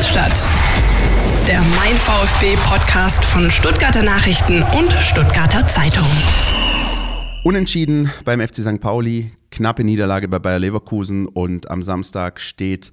[0.00, 0.48] Cannstatt.
[1.46, 6.08] Der Mein VfB Podcast von Stuttgarter Nachrichten und Stuttgarter Zeitung.
[7.44, 8.80] Unentschieden beim FC St.
[8.80, 12.92] Pauli, knappe Niederlage bei Bayer Leverkusen und am Samstag steht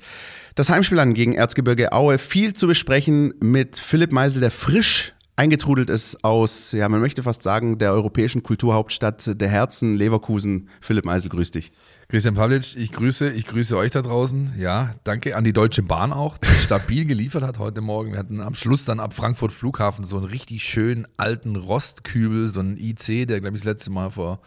[0.56, 2.18] das Heimspiel an gegen Erzgebirge Aue.
[2.18, 7.44] Viel zu besprechen mit Philipp Meisel, der frisch eingetrudelt ist aus, ja, man möchte fast
[7.44, 10.68] sagen, der europäischen Kulturhauptstadt der Herzen, Leverkusen.
[10.82, 11.72] Philipp Meisel, grüß dich.
[12.10, 14.56] Christian Pavlic, ich grüße, ich grüße euch da draußen.
[14.58, 18.14] Ja, danke an die Deutsche Bahn auch, die stabil geliefert hat heute Morgen.
[18.14, 22.60] Wir hatten am Schluss dann ab Frankfurt Flughafen so einen richtig schönen alten Rostkübel, so
[22.60, 24.40] einen IC, der, glaube ich, das letzte Mal vor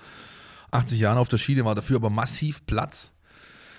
[0.72, 3.12] 80 Jahren auf der Schiene war, dafür aber massiv Platz.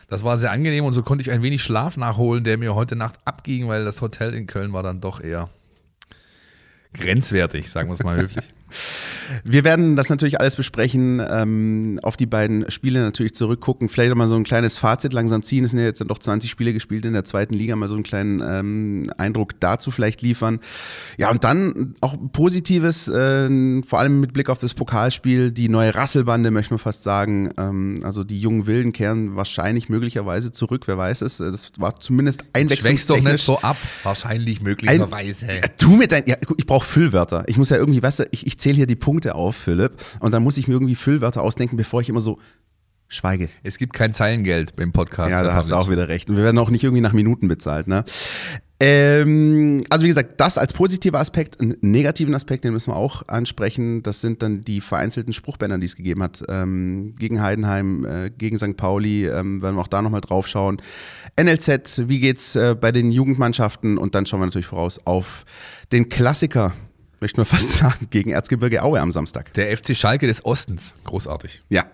[0.07, 2.95] Das war sehr angenehm und so konnte ich ein wenig Schlaf nachholen, der mir heute
[2.95, 5.49] Nacht abging, weil das Hotel in Köln war dann doch eher
[6.93, 8.53] grenzwertig, sagen wir es mal höflich.
[9.43, 14.15] Wir werden das natürlich alles besprechen, ähm, auf die beiden Spiele natürlich zurückgucken, vielleicht auch
[14.15, 15.63] mal so ein kleines Fazit langsam ziehen.
[15.63, 18.03] Es sind ja jetzt noch 20 Spiele gespielt in der zweiten Liga, mal so einen
[18.03, 20.59] kleinen ähm, Eindruck dazu vielleicht liefern.
[21.17, 25.95] Ja, und dann auch Positives, äh, vor allem mit Blick auf das Pokalspiel, die neue
[25.95, 27.49] Rasselbande, möchte man fast sagen.
[27.57, 31.37] Ähm, also die jungen Wilden kehren wahrscheinlich möglicherweise zurück, wer weiß es.
[31.37, 33.23] Das war zumindest einwechslungstechnisch.
[33.23, 35.47] doch nicht so ab, wahrscheinlich möglicherweise.
[35.47, 37.43] Ein, tu mit dein, ja, ich brauche Füllwörter.
[37.47, 40.33] Ich muss ja irgendwie, weißt du, ich, ich zähle hier die Punkte auf, Philipp, und
[40.33, 42.39] dann muss ich mir irgendwie Füllwörter ausdenken, bevor ich immer so
[43.07, 43.49] schweige.
[43.63, 45.31] Es gibt kein Zeilengeld beim Podcast.
[45.31, 46.29] Ja, da hast du auch wieder recht.
[46.29, 48.05] Und wir werden auch nicht irgendwie nach Minuten bezahlt, ne?
[48.83, 53.27] Ähm, also wie gesagt, das als positiver Aspekt, einen negativen Aspekt, den müssen wir auch
[53.27, 54.01] ansprechen.
[54.01, 56.41] Das sind dann die vereinzelten Spruchbänder, die es gegeben hat.
[56.49, 58.75] Ähm, gegen Heidenheim, äh, gegen St.
[58.77, 60.81] Pauli, ähm, werden wir auch da nochmal drauf schauen.
[61.39, 63.99] NLZ, wie geht's äh, bei den Jugendmannschaften?
[63.99, 65.45] Und dann schauen wir natürlich voraus auf
[65.91, 66.73] den Klassiker
[67.21, 69.53] möchte man fast sagen, gegen Erzgebirge Aue am Samstag.
[69.53, 70.95] Der FC Schalke des Ostens.
[71.05, 71.63] Großartig.
[71.69, 71.85] Ja.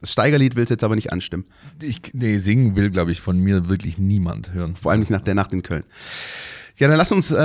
[0.00, 1.46] Das Steigerlied will es jetzt aber nicht anstimmen.
[1.80, 4.76] Ich, nee, singen will, glaube ich, von mir wirklich niemand hören.
[4.76, 5.84] Vor allem nicht nach der Nacht in Köln.
[6.76, 7.36] Ja, dann lass uns äh,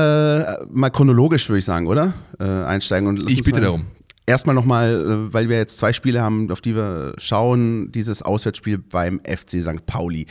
[0.69, 2.14] mal chronologisch, würde ich sagen, oder?
[2.39, 3.08] Äh, einsteigen.
[3.08, 3.86] Und ich bitte darum.
[4.25, 8.78] Erstmal nochmal, äh, weil wir jetzt zwei Spiele haben, auf die wir schauen, dieses Auswärtsspiel
[8.78, 9.85] beim FC St.
[9.85, 10.28] Pauli.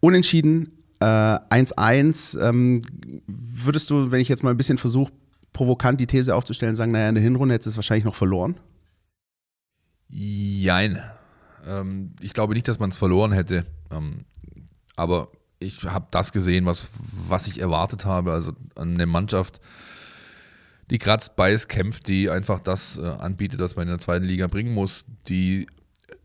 [0.00, 0.68] Unentschieden,
[1.00, 2.38] 1-1.
[2.38, 2.82] Äh, ähm,
[3.26, 5.12] würdest du, wenn ich jetzt mal ein bisschen versuche,
[5.52, 8.56] provokant die These aufzustellen, sagen, naja, in der Hinrunde hätte es wahrscheinlich noch verloren?
[10.08, 11.02] Jein.
[11.66, 13.64] Ähm, ich glaube nicht, dass man es verloren hätte.
[13.90, 14.24] Ähm,
[14.96, 16.88] aber ich habe das gesehen, was,
[17.28, 18.32] was ich erwartet habe.
[18.32, 19.60] Also eine Mannschaft,
[20.90, 24.46] die kratzt, beißt, kämpft, die einfach das äh, anbietet, was man in der zweiten Liga
[24.46, 25.66] bringen muss, die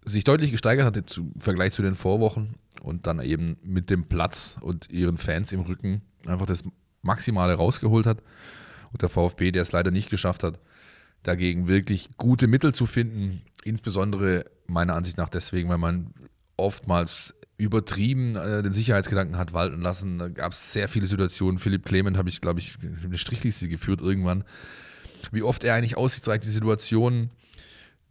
[0.03, 4.57] sich deutlich gesteigert hat im Vergleich zu den Vorwochen und dann eben mit dem Platz
[4.61, 6.63] und ihren Fans im Rücken einfach das
[7.01, 8.19] Maximale rausgeholt hat.
[9.01, 10.59] Der VfB, der es leider nicht geschafft hat,
[11.23, 13.41] dagegen wirklich gute Mittel zu finden.
[13.63, 16.13] Insbesondere meiner Ansicht nach deswegen, weil man
[16.55, 20.19] oftmals übertrieben äh, den Sicherheitsgedanken hat walten lassen.
[20.19, 21.59] Da gab es sehr viele Situationen.
[21.59, 24.43] Philipp Clement habe ich, glaube ich, eine Strichliste geführt irgendwann.
[25.31, 27.31] Wie oft er eigentlich aussichtsreich die Situationen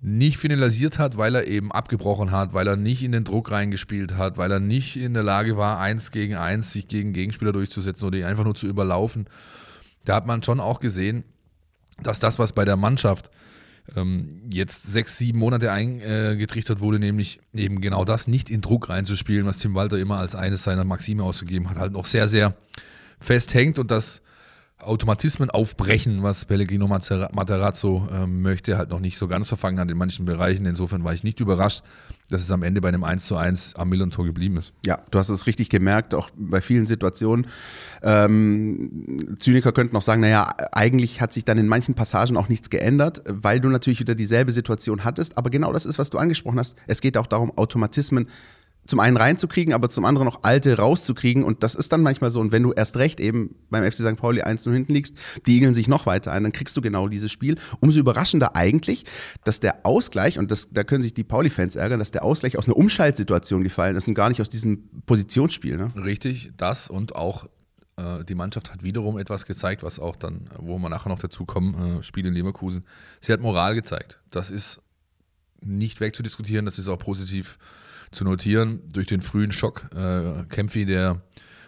[0.01, 4.17] nicht finalisiert hat, weil er eben abgebrochen hat, weil er nicht in den Druck reingespielt
[4.17, 8.07] hat, weil er nicht in der Lage war, eins gegen eins sich gegen Gegenspieler durchzusetzen
[8.07, 9.27] oder ihn einfach nur zu überlaufen
[10.07, 11.25] da hat man schon auch gesehen,
[12.03, 13.31] dass das, was bei der Mannschaft
[13.95, 19.47] ähm, jetzt sechs, sieben Monate eingetrichtert wurde, nämlich eben genau das, nicht in Druck reinzuspielen,
[19.47, 22.57] was Tim Walter immer als eines seiner Maxime ausgegeben hat, halt noch sehr, sehr
[23.21, 24.23] festhängt und das
[24.79, 29.97] Automatismen aufbrechen, was Pellegrino Materazzo äh, möchte, halt noch nicht so ganz verfangen hat in
[29.97, 30.67] manchen Bereichen.
[30.67, 31.83] Insofern war ich nicht überrascht,
[32.29, 34.75] dass es am Ende bei einem 1 zu 1 am Millon-Tor geblieben ist.
[34.85, 37.47] Ja, du hast es richtig gemerkt, auch bei vielen Situationen.
[38.03, 42.69] Ähm, Zyniker könnten auch sagen, naja, eigentlich hat sich dann in manchen Passagen auch nichts
[42.69, 45.39] geändert, weil du natürlich wieder dieselbe Situation hattest.
[45.39, 46.77] Aber genau das ist, was du angesprochen hast.
[46.87, 48.27] Es geht auch darum, Automatismen
[48.87, 51.45] zum einen reinzukriegen, aber zum anderen auch alte rauszukriegen.
[51.45, 52.41] Und das ist dann manchmal so.
[52.41, 54.17] Und wenn du erst recht eben beim FC St.
[54.17, 55.17] Pauli 1 hinten liegst,
[55.47, 57.57] die igeln sich noch weiter ein, dann kriegst du genau dieses Spiel.
[57.81, 59.05] Umso überraschender eigentlich,
[59.45, 62.67] dass der Ausgleich, und das, da können sich die Pauli-Fans ärgern, dass der Ausgleich aus
[62.67, 65.77] einer Umschaltsituation gefallen ist und gar nicht aus diesem Positionsspiel.
[65.77, 65.93] Ne?
[65.97, 67.47] Richtig, das und auch
[67.97, 71.45] äh, die Mannschaft hat wiederum etwas gezeigt, was auch dann, wo wir nachher noch dazu
[71.45, 72.85] kommen, äh, Spiel in Leverkusen.
[73.21, 74.21] Sie hat Moral gezeigt.
[74.31, 74.81] Das ist
[75.61, 77.59] nicht wegzudiskutieren, das ist auch positiv
[78.17, 78.83] zu notieren.
[78.93, 81.23] Durch den frühen Schock, äh, Kempfi, der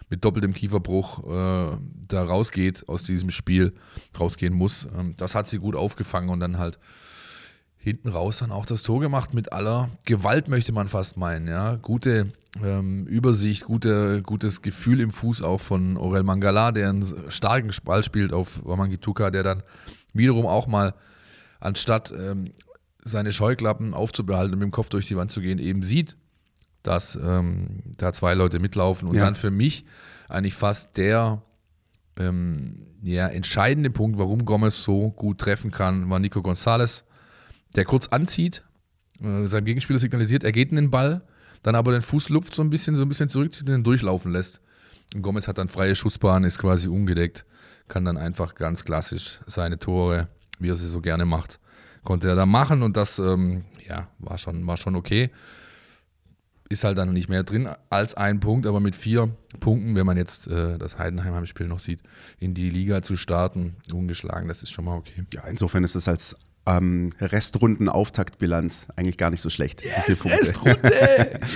[0.09, 3.73] mit doppeltem Kieferbruch äh, da rausgeht aus diesem Spiel,
[4.19, 4.87] rausgehen muss.
[4.97, 6.79] Ähm, das hat sie gut aufgefangen und dann halt
[7.77, 11.47] hinten raus dann auch das Tor gemacht mit aller Gewalt, möchte man fast meinen.
[11.47, 11.75] Ja?
[11.75, 17.71] Gute ähm, Übersicht, gute, gutes Gefühl im Fuß auch von Orel Mangala, der einen starken
[17.85, 19.63] Ball spielt auf Wamangituka, der dann
[20.13, 20.93] wiederum auch mal
[21.59, 22.51] anstatt ähm,
[23.03, 26.17] seine Scheuklappen aufzubehalten und mit dem Kopf durch die Wand zu gehen, eben sieht,
[26.83, 29.25] dass ähm, da zwei Leute mitlaufen und ja.
[29.25, 29.85] dann für mich
[30.27, 31.41] eigentlich fast der
[32.17, 37.03] ähm, ja, entscheidende Punkt, warum Gomez so gut treffen kann, war Nico Gonzalez,
[37.75, 38.63] der kurz anzieht,
[39.21, 41.21] äh, seinem Gegenspieler signalisiert, er geht in den Ball,
[41.63, 44.31] dann aber den Fuß lupft so ein bisschen, so ein bisschen zurückzieht und den durchlaufen
[44.31, 44.61] lässt.
[45.13, 47.45] Und Gomez hat dann freie Schussbahn, ist quasi ungedeckt,
[47.87, 50.27] kann dann einfach ganz klassisch seine Tore,
[50.59, 51.59] wie er sie so gerne macht,
[52.03, 55.31] konnte er da machen und das ähm, ja, war, schon, war schon okay.
[56.71, 60.17] Ist halt dann nicht mehr drin als ein Punkt, aber mit vier Punkten, wenn man
[60.17, 61.99] jetzt äh, das Heidenheim-Spiel noch sieht,
[62.39, 65.25] in die Liga zu starten, ungeschlagen, das ist schon mal okay.
[65.33, 66.37] Ja, insofern ist es als
[66.67, 69.83] ähm, Restrunden-Auftaktbilanz eigentlich gar nicht so schlecht.
[69.83, 70.79] Yes, Restrunde!
[71.41, 71.51] yes.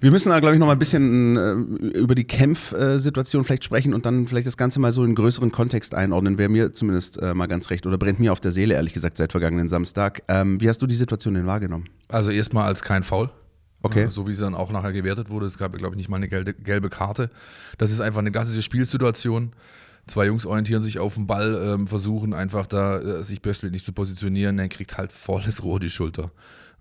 [0.00, 3.94] Wir müssen da, glaube ich, noch mal ein bisschen äh, über die Kämpfsituation vielleicht sprechen
[3.94, 6.38] und dann vielleicht das Ganze mal so in einen größeren Kontext einordnen.
[6.38, 9.16] Wäre mir zumindest äh, mal ganz recht oder brennt mir auf der Seele, ehrlich gesagt,
[9.16, 10.22] seit vergangenen Samstag.
[10.28, 11.88] Ähm, wie hast du die Situation denn wahrgenommen?
[12.08, 13.30] Also erstmal als kein Foul.
[13.82, 14.04] Okay.
[14.04, 15.46] Äh, So wie sie dann auch nachher gewertet wurde.
[15.46, 17.30] Es gab, glaube ich, nicht mal eine gelbe, gelbe Karte.
[17.78, 19.52] Das ist einfach eine klassische Spielsituation.
[20.06, 23.92] Zwei Jungs orientieren sich auf den Ball, ähm, versuchen einfach da äh, sich nicht zu
[23.92, 24.58] positionieren.
[24.58, 26.32] Er kriegt halt volles Rohr die Schulter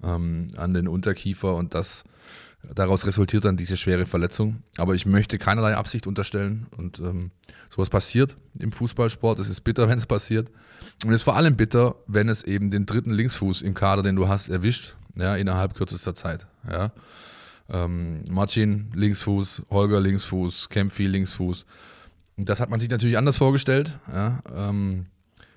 [0.04, 2.04] ähm, an den Unterkiefer und das
[2.64, 4.64] daraus resultiert dann diese schwere Verletzung.
[4.78, 7.32] Aber ich möchte keinerlei Absicht unterstellen und ähm,
[7.70, 9.40] sowas passiert im Fußballsport.
[9.40, 10.50] Es ist bitter, wenn es passiert.
[11.04, 14.16] Und es ist vor allem bitter, wenn es eben den dritten Linksfuß im Kader, den
[14.16, 16.48] du hast, erwischt, ja, innerhalb kürzester Zeit.
[16.70, 16.92] Ja.
[17.70, 21.66] Ähm, Marcin Linksfuß, Holger Linksfuß, Kempfi Linksfuß.
[22.38, 25.06] Das hat man sich natürlich anders vorgestellt, ja, ähm,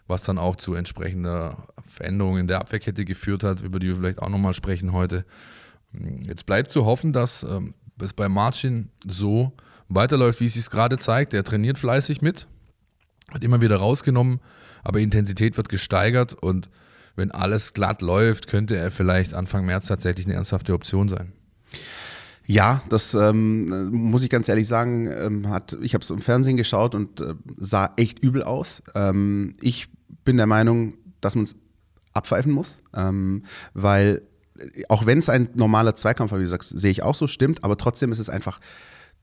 [0.06, 4.20] was dann auch zu entsprechender Veränderung in der Abwehrkette geführt hat, über die wir vielleicht
[4.20, 5.24] auch nochmal sprechen heute.
[6.20, 9.52] Jetzt bleibt zu hoffen, dass ähm, es bei Marcin so
[9.88, 11.34] weiterläuft, wie es sich gerade zeigt.
[11.34, 12.46] Er trainiert fleißig mit,
[13.32, 14.40] wird immer wieder rausgenommen,
[14.82, 16.68] aber Intensität wird gesteigert und
[17.16, 21.32] wenn alles glatt läuft, könnte er vielleicht Anfang März tatsächlich eine ernsthafte Option sein.
[22.46, 26.56] Ja, das ähm, muss ich ganz ehrlich sagen, ähm, hat, ich habe es im Fernsehen
[26.56, 28.82] geschaut und äh, sah echt übel aus.
[28.94, 29.88] Ähm, ich
[30.24, 31.56] bin der Meinung, dass man es
[32.12, 34.22] abpfeifen muss, ähm, weil
[34.58, 37.26] äh, auch wenn es ein normaler Zweikampf war, wie du sagst, sehe ich auch so,
[37.26, 38.60] stimmt, aber trotzdem ist es einfach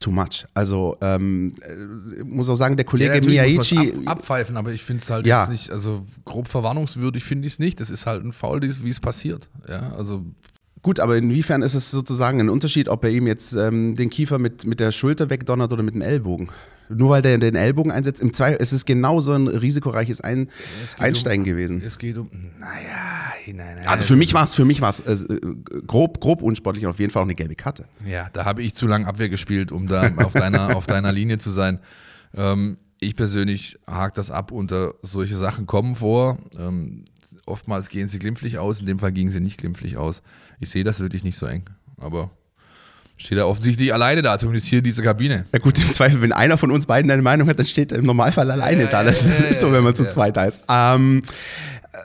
[0.02, 0.46] too much.
[0.54, 3.94] Also ähm, äh, muss auch sagen, der Kollege muss Miyaichi.
[4.06, 5.42] Ab, abpfeifen, aber ich finde es halt Ja.
[5.42, 7.80] jetzt nicht, also grob verwarnungswürdig finde ich es nicht.
[7.80, 9.50] Das ist halt ein Foul, wie es passiert.
[9.68, 10.26] Ja, also
[10.84, 14.40] Gut, aber inwiefern ist es sozusagen ein Unterschied, ob er ihm jetzt ähm, den Kiefer
[14.40, 16.50] mit, mit der Schulter wegdonnert oder mit dem Ellbogen?
[16.96, 20.50] Nur weil der den Ellbogen einsetzt, im Zweifel, es ist genauso ein risikoreiches ein
[20.98, 21.82] Einsteigen um, gewesen.
[21.86, 22.30] Es geht um,
[22.60, 23.88] naja, nein, nein.
[23.88, 25.40] Also für mich war es für mich war es äh,
[25.88, 27.86] grob, grob unsportlich und auf jeden Fall auch eine gelbe Karte.
[28.06, 31.38] Ja, da habe ich zu lange Abwehr gespielt, um da auf deiner, auf deiner Linie
[31.38, 31.80] zu sein.
[32.36, 36.38] Ähm, ich persönlich hake das ab unter solche Sachen kommen vor.
[36.58, 37.06] Ähm,
[37.46, 40.22] oftmals gehen sie glimpflich aus, in dem Fall gingen sie nicht glimpflich aus.
[40.60, 42.30] Ich sehe das wirklich nicht so eng, aber
[43.22, 45.46] steht er offensichtlich alleine da, zumindest hier in dieser Kabine.
[45.54, 48.00] Ja gut, im Zweifel, wenn einer von uns beiden eine Meinung hat, dann steht er
[48.00, 49.04] im Normalfall alleine da.
[49.04, 50.10] Das ja, ja, ist so, wenn man zu ja.
[50.10, 50.64] zweit da ist.
[50.68, 51.22] Ähm,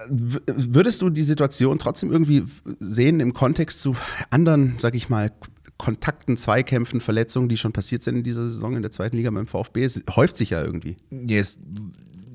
[0.09, 2.45] würdest du die Situation trotzdem irgendwie
[2.81, 3.97] sehen im Kontext zu
[4.31, 5.33] anderen, sag ich mal,
[5.79, 9.47] Kontakten, Zweikämpfen, Verletzungen, die schon passiert sind in dieser Saison in der zweiten Liga beim
[9.47, 9.85] VfB?
[9.85, 10.97] Es häuft sich ja irgendwie.
[11.11, 11.59] Yes.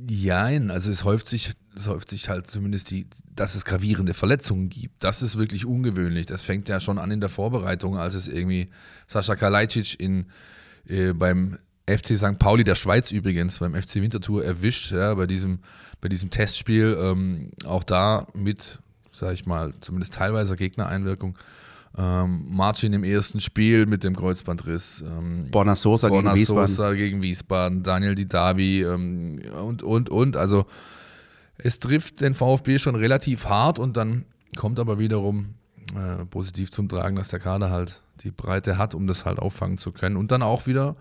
[0.07, 4.69] Jein, also es häuft sich, es häuft sich halt zumindest die, dass es gravierende Verletzungen
[4.69, 5.03] gibt.
[5.03, 6.25] Das ist wirklich ungewöhnlich.
[6.25, 8.69] Das fängt ja schon an in der Vorbereitung, als es irgendwie
[9.07, 10.25] Sascha Kalajdzic in,
[10.87, 11.57] äh, beim
[11.87, 12.39] FC St.
[12.39, 15.59] Pauli der Schweiz übrigens, beim FC Winterthur erwischt, ja, bei diesem,
[15.99, 18.79] bei diesem Testspiel, ähm, auch da mit,
[19.11, 21.37] sag ich mal, zumindest teilweise Gegnereinwirkung.
[21.97, 25.03] Ähm, Marcin im ersten Spiel mit dem Kreuzbandriss.
[25.05, 26.67] Ähm, Borna Sosa gegen Borna Wiesbaden.
[26.67, 30.37] Sosa gegen Wiesbaden, Daniel Didavi ähm, und, und, und.
[30.37, 30.65] Also
[31.63, 34.25] es trifft den VfB schon relativ hart und dann
[34.57, 35.55] kommt aber wiederum
[35.95, 39.77] äh, positiv zum Tragen, dass der Kader halt die Breite hat, um das halt auffangen
[39.77, 40.15] zu können.
[40.15, 40.95] Und dann auch wieder,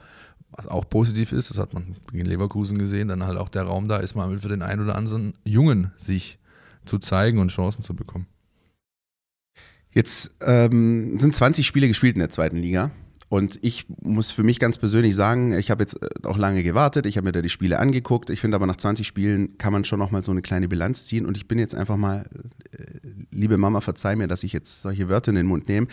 [0.53, 3.89] was auch positiv ist, das hat man gegen Leverkusen gesehen, dann halt auch der Raum
[3.89, 6.39] da ist, mal für den einen oder anderen Jungen sich
[6.85, 8.27] zu zeigen und Chancen zu bekommen.
[9.93, 12.91] Jetzt ähm, sind 20 Spiele gespielt in der zweiten Liga.
[13.31, 17.07] Und ich muss für mich ganz persönlich sagen, ich habe jetzt äh, auch lange gewartet,
[17.07, 18.29] ich habe mir da die Spiele angeguckt.
[18.29, 21.05] Ich finde aber nach 20 Spielen kann man schon noch mal so eine kleine Bilanz
[21.05, 21.25] ziehen.
[21.25, 22.29] Und ich bin jetzt einfach mal,
[22.77, 22.85] äh,
[23.31, 25.87] liebe Mama, verzeih mir, dass ich jetzt solche Wörter in den Mund nehme.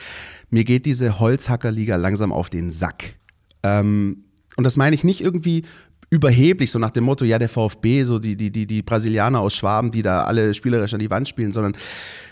[0.49, 3.17] Mir geht diese Holzhackerliga langsam auf den Sack.
[3.61, 4.23] Ähm,
[4.55, 5.63] und das meine ich nicht irgendwie
[6.09, 9.55] überheblich, so nach dem Motto, ja, der VfB, so die, die, die, die Brasilianer aus
[9.55, 11.75] Schwaben, die da alle spielerisch an die Wand spielen, sondern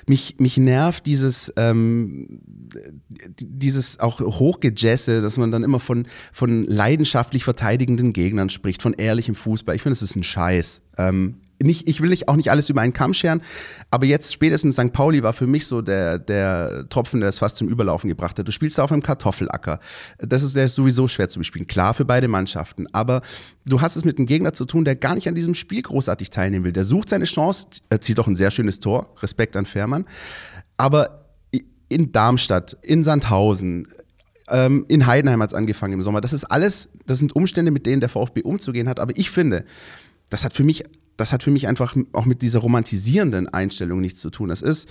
[0.07, 2.41] mich, mich nervt dieses, ähm,
[3.39, 9.35] dieses auch Hochgejesse, dass man dann immer von, von leidenschaftlich verteidigenden Gegnern spricht, von ehrlichem
[9.35, 9.75] Fußball.
[9.75, 10.81] Ich finde, das ist ein Scheiß.
[10.97, 13.41] Ähm, nicht, ich will nicht, auch nicht alles über einen Kamm scheren,
[13.91, 14.91] aber jetzt spätestens St.
[14.91, 18.47] Pauli war für mich so der, der Tropfen, der das fast zum Überlaufen gebracht hat.
[18.47, 19.79] Du spielst auf einem Kartoffelacker.
[20.19, 21.67] Das ist, der ist sowieso schwer zu bespielen.
[21.67, 23.21] Klar für beide Mannschaften, aber
[23.65, 26.29] du hast es mit einem Gegner zu tun, der gar nicht an diesem Spiel großartig
[26.29, 26.73] teilnehmen will.
[26.73, 29.13] Der sucht seine Chance, erzielt auch ein sehr schönes Tor.
[29.21, 30.05] Respekt an Fährmann.
[30.77, 31.25] Aber
[31.87, 33.87] in Darmstadt, in Sandhausen,
[34.49, 36.21] ähm, in Heidenheim hat es angefangen im Sommer.
[36.21, 38.99] Das ist alles, das sind Umstände, mit denen der VfB umzugehen hat.
[38.99, 39.65] Aber ich finde,
[40.29, 40.83] das hat für mich
[41.17, 44.49] das hat für mich einfach auch mit dieser romantisierenden Einstellung nichts zu tun.
[44.49, 44.89] Das ist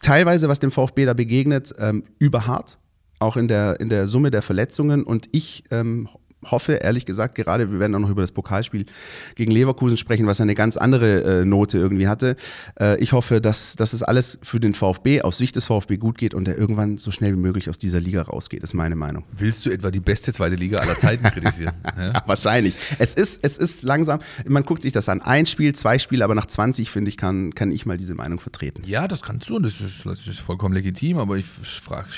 [0.00, 2.78] teilweise, was dem VfB da begegnet, ähm, überhart,
[3.18, 5.02] auch in der, in der Summe der Verletzungen.
[5.02, 6.08] Und ich ähm,
[6.44, 8.86] hoffe, ehrlich gesagt, gerade, wir werden auch noch über das Pokalspiel
[9.34, 12.36] gegen Leverkusen sprechen, was eine ganz andere äh, Note irgendwie hatte.
[12.78, 16.18] Äh, ich hoffe, dass, dass es alles für den VfB aus Sicht des VfB gut
[16.18, 19.24] geht und er irgendwann so schnell wie möglich aus dieser Liga rausgeht, ist meine Meinung.
[19.32, 21.74] Willst du etwa die beste zweite Liga aller Zeiten kritisieren?
[21.96, 22.22] ja?
[22.26, 22.74] Wahrscheinlich.
[22.98, 25.20] Es ist, es ist langsam, man guckt sich das an.
[25.22, 28.38] Ein Spiel, zwei Spiele, aber nach 20, finde ich, kann, kann ich mal diese Meinung
[28.38, 28.82] vertreten.
[28.84, 32.08] Ja, das kannst du und das ist, das ist vollkommen legitim, aber ich frage,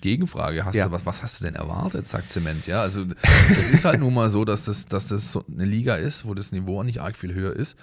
[0.00, 0.86] Gegenfrage, hast ja.
[0.86, 2.66] du, was, was hast du denn erwartet, sagt Zement?
[2.66, 3.04] Ja, also
[3.66, 6.34] es ist halt nun mal so, dass das, dass das so eine Liga ist, wo
[6.34, 7.76] das Niveau nicht arg viel höher ist.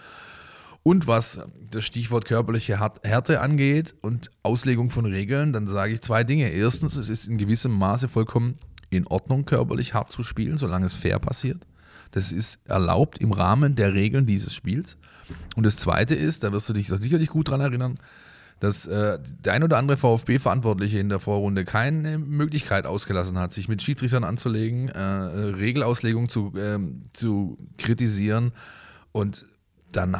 [0.82, 6.24] Und was das Stichwort körperliche Härte angeht und Auslegung von Regeln, dann sage ich zwei
[6.24, 6.50] Dinge.
[6.50, 8.58] Erstens, es ist in gewissem Maße vollkommen
[8.90, 11.66] in Ordnung, körperlich hart zu spielen, solange es fair passiert.
[12.12, 14.98] Das ist erlaubt im Rahmen der Regeln dieses Spiels.
[15.56, 17.98] Und das Zweite ist, da wirst du dich sicherlich gut dran erinnern,
[18.63, 23.67] dass äh, der ein oder andere VfB-Verantwortliche in der Vorrunde keine Möglichkeit ausgelassen hat, sich
[23.67, 26.79] mit Schiedsrichtern anzulegen, äh, Regelauslegung zu, äh,
[27.12, 28.53] zu kritisieren.
[29.12, 29.46] Und
[29.91, 30.15] dann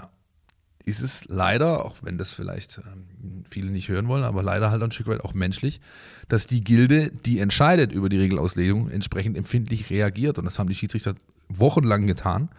[0.83, 4.83] ist es leider, auch wenn das vielleicht ähm, viele nicht hören wollen, aber leider halt
[4.83, 5.79] ein Stück weit auch menschlich,
[6.27, 10.38] dass die Gilde, die entscheidet über die Regelauslegung, entsprechend empfindlich reagiert.
[10.38, 11.15] Und das haben die Schiedsrichter
[11.47, 12.50] wochenlang getan.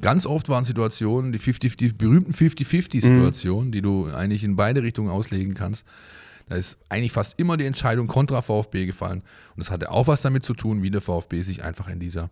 [0.00, 3.72] Ganz oft waren Situationen, die, 50, die berühmten 50-50-Situationen, mhm.
[3.72, 5.86] die du eigentlich in beide Richtungen auslegen kannst.
[6.48, 9.20] Da ist eigentlich fast immer die Entscheidung kontra VfB gefallen.
[9.20, 12.30] Und das hatte auch was damit zu tun, wie der VfB sich einfach in dieser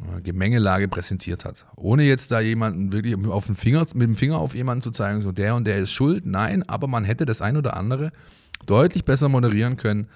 [0.00, 1.64] äh, Gemengelage präsentiert hat.
[1.76, 5.20] Ohne jetzt da jemanden wirklich auf den Finger, mit dem Finger auf jemanden zu zeigen,
[5.22, 6.26] so der und der ist schuld.
[6.26, 8.12] Nein, aber man hätte das ein oder andere
[8.66, 10.08] deutlich besser moderieren können,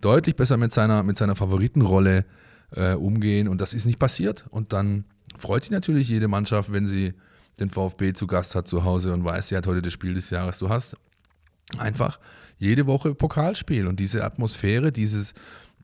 [0.00, 2.24] deutlich besser mit seiner, mit seiner Favoritenrolle
[2.72, 3.46] äh, umgehen.
[3.46, 4.46] Und das ist nicht passiert.
[4.50, 5.04] Und dann
[5.38, 7.14] freut sich natürlich jede Mannschaft, wenn sie
[7.58, 10.30] den VfB zu Gast hat zu Hause und weiß, sie hat heute das Spiel des
[10.30, 10.58] Jahres.
[10.58, 10.96] Du hast
[11.78, 12.18] einfach
[12.58, 15.34] jede Woche Pokalspiel und diese Atmosphäre, dieses,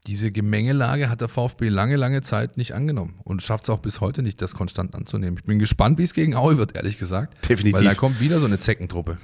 [0.06, 4.00] diese Gemengelage hat der VfB lange, lange Zeit nicht angenommen und schafft es auch bis
[4.00, 5.38] heute nicht, das konstant anzunehmen.
[5.38, 7.48] Ich bin gespannt, wie es gegen Aue wird, ehrlich gesagt.
[7.48, 7.80] Definitiv.
[7.80, 9.18] Weil da kommt wieder so eine Zeckentruppe.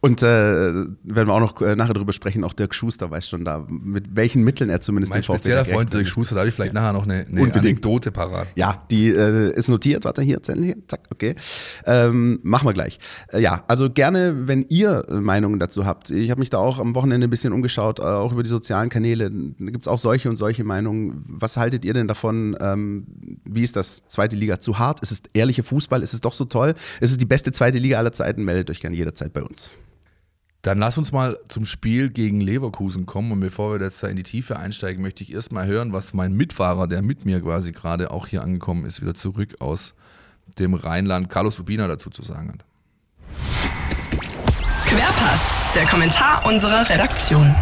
[0.00, 3.44] Und äh, werden wir auch noch äh, nachher drüber sprechen, auch Dirk Schuster weiß schon
[3.44, 6.48] da, mit welchen Mitteln er zumindest mein den VfB spezieller Freund Dirk Schuster, da habe
[6.48, 6.80] ich vielleicht ja.
[6.80, 8.46] nachher noch eine, eine Anekdote parat.
[8.54, 11.34] Ja, die äh, ist notiert, warte hier, zack, okay.
[11.84, 12.98] Ähm, machen wir gleich.
[13.32, 16.10] Äh, ja, also gerne, wenn ihr Meinungen dazu habt.
[16.10, 18.88] Ich habe mich da auch am Wochenende ein bisschen umgeschaut, äh, auch über die sozialen
[18.88, 19.30] Kanäle.
[19.30, 21.22] Da gibt es auch solche solche und solche Meinungen.
[21.26, 22.56] Was haltet ihr denn davon?
[22.60, 23.06] Ähm,
[23.44, 25.00] wie ist das zweite Liga zu hart?
[25.00, 26.02] Ist es ehrlicher Fußball?
[26.02, 26.74] Ist es doch so toll?
[27.00, 28.44] Ist es die beste zweite Liga aller Zeiten?
[28.44, 29.70] Meldet euch gerne jederzeit bei uns.
[30.62, 33.32] Dann lass uns mal zum Spiel gegen Leverkusen kommen.
[33.32, 36.12] Und bevor wir jetzt da in die Tiefe einsteigen, möchte ich erst mal hören, was
[36.12, 39.94] mein Mitfahrer, der mit mir quasi gerade auch hier angekommen ist, wieder zurück aus
[40.58, 42.64] dem Rheinland, Carlos Rubina, dazu zu sagen hat.
[44.86, 47.54] Querpass, der Kommentar unserer Redaktion.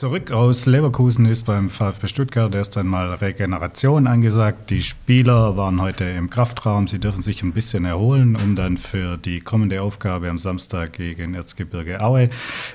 [0.00, 4.70] Zurück aus Leverkusen ist beim VfB Stuttgart erst einmal Regeneration angesagt.
[4.70, 6.88] Die Spieler waren heute im Kraftraum.
[6.88, 11.34] Sie dürfen sich ein bisschen erholen, um dann für die kommende Aufgabe am Samstag gegen
[11.34, 12.30] Erzgebirge Aue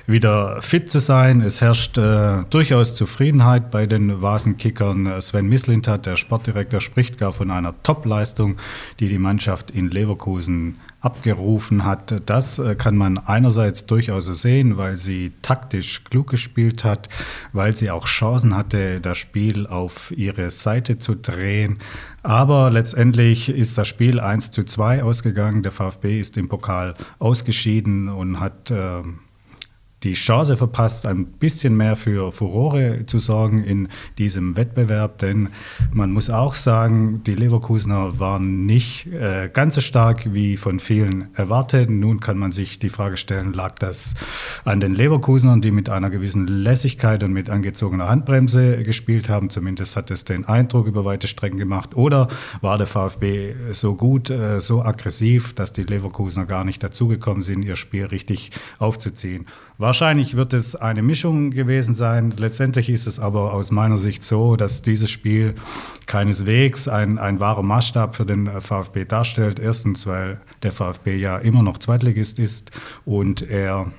[0.06, 1.40] wieder fit zu sein.
[1.40, 5.20] Es herrscht äh, durchaus Zufriedenheit bei den Vasenkickern.
[5.20, 8.54] Sven Mislintat, der Sportdirektor, spricht gar von einer Top-Leistung,
[9.00, 12.22] die die Mannschaft in Leverkusen abgerufen hat.
[12.26, 17.08] Das äh, kann man einerseits durchaus sehen, weil sie taktisch klug gespielt hat,
[17.52, 21.78] weil sie auch Chancen hatte, das Spiel auf ihre Seite zu drehen.
[22.24, 25.62] Aber letztendlich ist das Spiel 1 zu 2 ausgegangen.
[25.62, 29.02] Der VfB ist im Pokal ausgeschieden und hat äh,
[30.02, 33.88] die Chance verpasst, ein bisschen mehr für Furore zu sorgen in
[34.18, 35.18] diesem Wettbewerb.
[35.18, 35.48] Denn
[35.90, 41.34] man muss auch sagen, die Leverkusener waren nicht äh, ganz so stark wie von vielen
[41.34, 41.88] erwartet.
[41.88, 44.14] Nun kann man sich die Frage stellen, lag das
[44.64, 49.48] an den Leverkusenern, die mit einer gewissen Lässigkeit und mit angezogener Handbremse gespielt haben?
[49.48, 51.96] Zumindest hat es den Eindruck über weite Strecken gemacht.
[51.96, 52.28] Oder
[52.60, 57.62] war der VfB so gut, äh, so aggressiv, dass die Leverkusener gar nicht dazugekommen sind,
[57.62, 59.46] ihr Spiel richtig aufzuziehen?
[59.86, 62.34] Wahrscheinlich wird es eine Mischung gewesen sein.
[62.36, 65.54] Letztendlich ist es aber aus meiner Sicht so, dass dieses Spiel
[66.06, 69.60] keineswegs ein, ein wahrer Maßstab für den VfB darstellt.
[69.60, 72.72] Erstens, weil der VfB ja immer noch Zweitligist ist
[73.04, 73.92] und er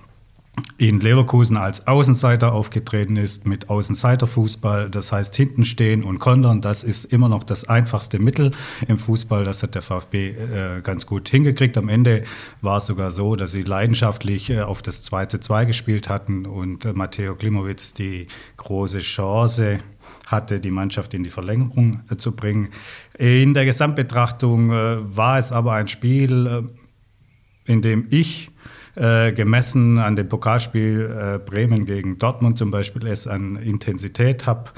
[0.78, 4.90] in Leverkusen als Außenseiter aufgetreten ist mit Außenseiterfußball.
[4.90, 8.52] Das heißt, hinten stehen und kontern, das ist immer noch das einfachste Mittel
[8.88, 9.44] im Fußball.
[9.44, 11.78] Das hat der VfB äh, ganz gut hingekriegt.
[11.78, 12.24] Am Ende
[12.62, 16.46] war es sogar so, dass sie leidenschaftlich äh, auf das 2 zu 2 gespielt hatten
[16.46, 19.80] und äh, Matteo Klimowitz die große Chance
[20.28, 22.70] hatte, die Mannschaft in die Verlängerung äh, zu bringen.
[23.18, 28.52] In der Gesamtbetrachtung äh, war es aber ein Spiel, äh, in dem ich
[28.98, 34.72] äh, gemessen an dem Pokalspiel äh, Bremen gegen Dortmund zum Beispiel es an Intensität habe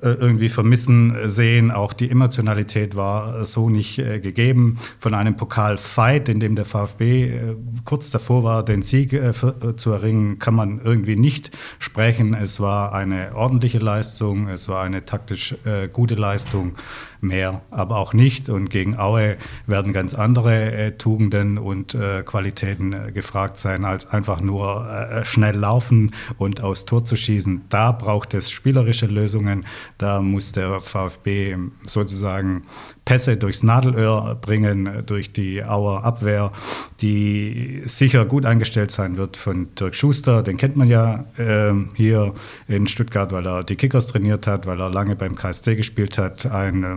[0.00, 1.70] äh, irgendwie vermissen sehen.
[1.70, 4.78] Auch die Emotionalität war so nicht äh, gegeben.
[4.98, 9.90] Von einem Pokalfight, in dem der VfB äh, kurz davor war, den Sieg für, zu
[9.90, 12.34] erringen, kann man irgendwie nicht sprechen.
[12.34, 15.54] Es war eine ordentliche Leistung, es war eine taktisch
[15.92, 16.76] gute Leistung
[17.20, 18.48] mehr, aber auch nicht.
[18.48, 19.36] Und gegen Aue
[19.66, 23.12] werden ganz andere äh, Tugenden und äh, Qualitäten äh,
[23.48, 27.62] gefragt sein, als einfach nur äh, schnell laufen und aufs Tor zu schießen.
[27.68, 29.64] Da braucht es spielerische Lösungen.
[29.96, 32.62] Da muss der VfB sozusagen
[33.04, 36.52] Pässe durchs Nadelöhr bringen, durch die Auer Abwehr,
[37.00, 40.42] die sicher gut eingestellt sein wird von Dirk Schuster.
[40.42, 42.34] Den kennt man ja äh, hier
[42.66, 46.46] in Stuttgart, weil er die Kickers trainiert hat, weil er lange beim KSC gespielt hat.
[46.46, 46.96] Ein äh,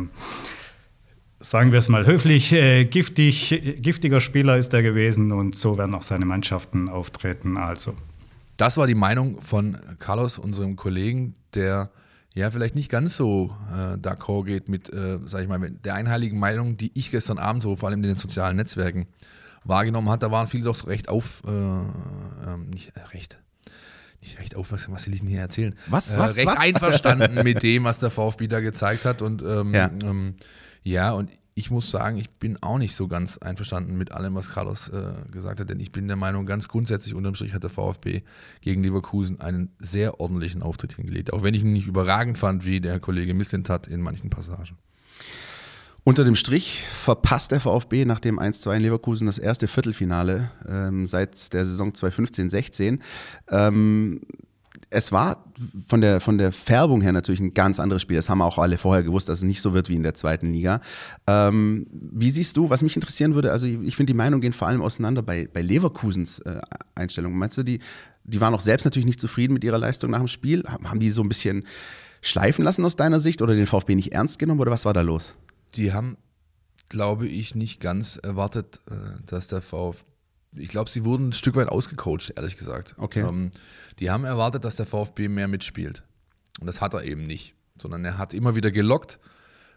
[1.42, 5.96] sagen wir es mal höflich, äh, giftig, giftiger Spieler ist er gewesen und so werden
[5.96, 7.58] auch seine Mannschaften auftreten.
[7.58, 7.96] Also.
[8.58, 11.90] Das war die Meinung von Carlos, unserem Kollegen, der
[12.34, 15.96] ja, vielleicht nicht ganz so äh, d'accord geht mit, äh, sag ich mal, mit der
[15.96, 19.08] einheiligen Meinung, die ich gestern Abend so vor allem in den sozialen Netzwerken
[19.66, 20.24] wahrgenommen hat.
[20.24, 23.38] Da waren viele doch recht auf, äh, ähm, nicht äh, recht,
[24.22, 25.76] nicht recht aufmerksam, was will ich denn hier erzählen?
[25.88, 26.60] Was, äh, was, recht was?
[26.60, 29.90] einverstanden mit dem, was der VfB da gezeigt hat und ähm, Ja.
[30.02, 30.36] ähm,
[30.84, 34.50] ja, und ich muss sagen, ich bin auch nicht so ganz einverstanden mit allem, was
[34.50, 37.70] Carlos äh, gesagt hat, denn ich bin der Meinung, ganz grundsätzlich unterm Strich hat der
[37.70, 38.22] VfB
[38.62, 42.80] gegen Leverkusen einen sehr ordentlichen Auftritt hingelegt, auch wenn ich ihn nicht überragend fand, wie
[42.80, 44.78] der Kollege Mislint hat in manchen Passagen.
[46.04, 51.06] Unter dem Strich verpasst der VfB nach dem 1-2 in Leverkusen das erste Viertelfinale ähm,
[51.06, 53.00] seit der Saison 2015-16.
[53.50, 54.22] Ähm,
[54.92, 55.46] es war
[55.88, 58.18] von der, von der Färbung her natürlich ein ganz anderes Spiel.
[58.18, 60.52] Das haben auch alle vorher gewusst, dass es nicht so wird wie in der zweiten
[60.52, 60.82] Liga.
[61.28, 64.54] Ähm, wie siehst du, was mich interessieren würde, also ich, ich finde, die Meinungen gehen
[64.54, 66.60] vor allem auseinander bei, bei Leverkusens äh,
[66.94, 67.38] Einstellung.
[67.38, 67.80] Meinst du, die,
[68.26, 70.64] die waren auch selbst natürlich nicht zufrieden mit ihrer Leistung nach dem Spiel?
[70.66, 71.66] Haben die so ein bisschen
[72.22, 75.02] schleifen lassen aus deiner Sicht oder den VfB nicht ernst genommen oder was war da
[75.02, 75.36] los?
[75.76, 76.18] Die haben,
[76.90, 80.11] glaube ich, nicht ganz erwartet, äh, dass der VfB
[80.56, 82.96] ich glaube, sie wurden ein Stück weit ausgecoacht, ehrlich gesagt.
[82.98, 83.22] Okay.
[83.22, 83.52] Ähm,
[84.00, 86.04] die haben erwartet, dass der VfB mehr mitspielt.
[86.60, 87.56] Und das hat er eben nicht.
[87.78, 89.20] Sondern er hat immer wieder gelockt,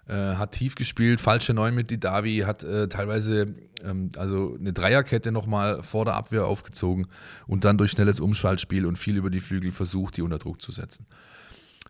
[0.09, 5.33] äh, hat tief gespielt, falsche Neun mit Didavi, hat äh, teilweise ähm, also eine Dreierkette
[5.33, 7.07] nochmal vor der Abwehr aufgezogen
[7.47, 10.73] und dann durch schnelles Umschaltspiel und viel über die Flügel versucht, die unter Druck zu
[10.73, 11.07] setzen.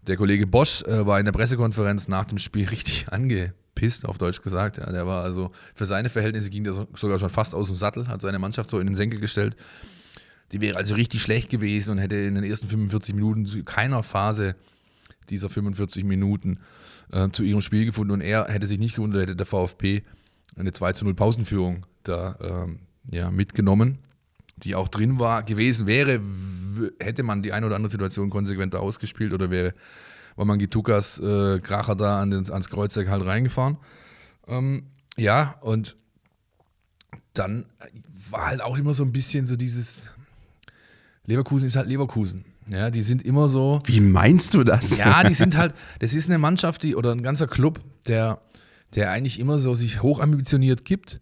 [0.07, 3.07] Der Kollege Bosch äh, war in der Pressekonferenz nach dem Spiel richtig
[3.75, 4.79] angepisst, auf Deutsch gesagt.
[4.79, 7.77] Ja, der war also, für seine Verhältnisse ging der so- sogar schon fast aus dem
[7.77, 9.57] Sattel, hat seine Mannschaft so in den Senkel gestellt.
[10.53, 14.03] Die wäre also richtig schlecht gewesen und hätte in den ersten 45 Minuten zu keiner
[14.03, 14.55] Phase
[15.31, 16.59] dieser 45 Minuten
[17.13, 18.13] äh, zu ihrem Spiel gefunden.
[18.13, 20.03] Und er hätte sich nicht gewundert, hätte der VfB
[20.57, 23.99] eine 2 zu 0 Pausenführung da ähm, ja, mitgenommen,
[24.59, 26.21] die auch drin war, gewesen wäre,
[27.01, 29.75] hätte man die eine oder andere Situation konsequenter ausgespielt oder wäre
[30.37, 33.79] Wamangitukas äh, Kracher da an den, ans Kreuzeck halt reingefahren.
[34.47, 34.85] Ähm,
[35.17, 35.97] ja, und
[37.35, 37.67] dann
[38.31, 40.03] war halt auch immer so ein bisschen so dieses
[41.27, 42.45] Leverkusen ist halt Leverkusen.
[42.69, 43.81] Ja, die sind immer so.
[43.85, 44.99] Wie meinst du das?
[44.99, 48.41] Ja, die sind halt, das ist eine Mannschaft, die, oder ein ganzer Club, der,
[48.95, 51.21] der eigentlich immer so sich hochambitioniert gibt,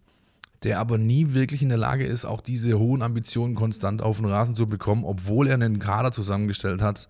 [0.63, 4.25] der aber nie wirklich in der Lage ist, auch diese hohen Ambitionen konstant auf den
[4.25, 7.07] Rasen zu bekommen, obwohl er einen Kader zusammengestellt hat,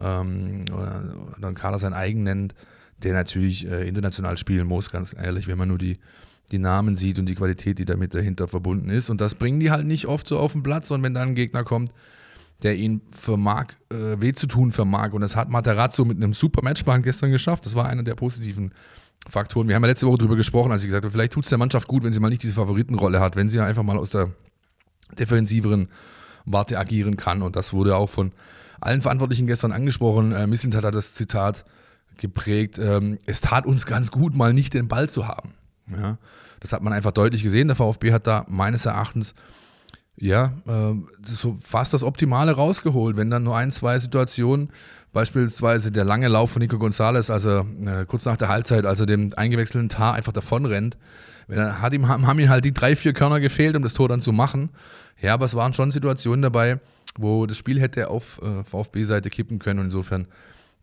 [0.00, 1.02] ähm, oder,
[1.36, 2.54] oder einen Kader sein eigen nennt,
[3.02, 5.98] der natürlich äh, international spielen muss, ganz ehrlich, wenn man nur die,
[6.50, 9.10] die Namen sieht und die Qualität, die damit dahinter verbunden ist.
[9.10, 10.90] Und das bringen die halt nicht oft so auf den Platz.
[10.90, 11.92] Und wenn dann ein Gegner kommt,
[12.62, 15.12] der ihn vermag, äh, weh zu tun vermag.
[15.12, 17.66] Und das hat Materazzo mit einem super Matchplan gestern geschafft.
[17.66, 18.72] Das war einer der positiven
[19.28, 19.68] Faktoren.
[19.68, 21.58] Wir haben ja letzte Woche darüber gesprochen, als ich gesagt habe, vielleicht tut es der
[21.58, 24.30] Mannschaft gut, wenn sie mal nicht diese Favoritenrolle hat, wenn sie einfach mal aus der
[25.18, 25.88] defensiveren
[26.46, 27.42] Warte agieren kann.
[27.42, 28.32] Und das wurde auch von
[28.80, 30.32] allen Verantwortlichen gestern angesprochen.
[30.32, 31.64] Äh, Mislintat hat das Zitat
[32.18, 35.54] geprägt, ähm, es tat uns ganz gut, mal nicht den Ball zu haben.
[35.90, 36.18] Ja,
[36.60, 37.68] das hat man einfach deutlich gesehen.
[37.68, 39.34] Der VfB hat da meines Erachtens
[40.20, 43.16] ja, äh, so fast das Optimale rausgeholt.
[43.16, 44.70] Wenn dann nur ein, zwei Situationen,
[45.12, 49.06] beispielsweise der lange Lauf von Nico Gonzalez, also äh, kurz nach der Halbzeit, als er
[49.06, 50.98] dem eingewechselten Tar einfach davon rennt,
[51.50, 54.32] hat ihm, haben ihm halt die drei, vier Körner gefehlt, um das Tor dann zu
[54.32, 54.68] machen.
[55.20, 56.78] Ja, aber es waren schon Situationen dabei,
[57.18, 59.80] wo das Spiel hätte auf äh, VfB-Seite kippen können.
[59.80, 60.26] Und insofern,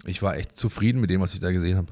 [0.06, 1.92] ich war echt zufrieden mit dem, was ich da gesehen habe.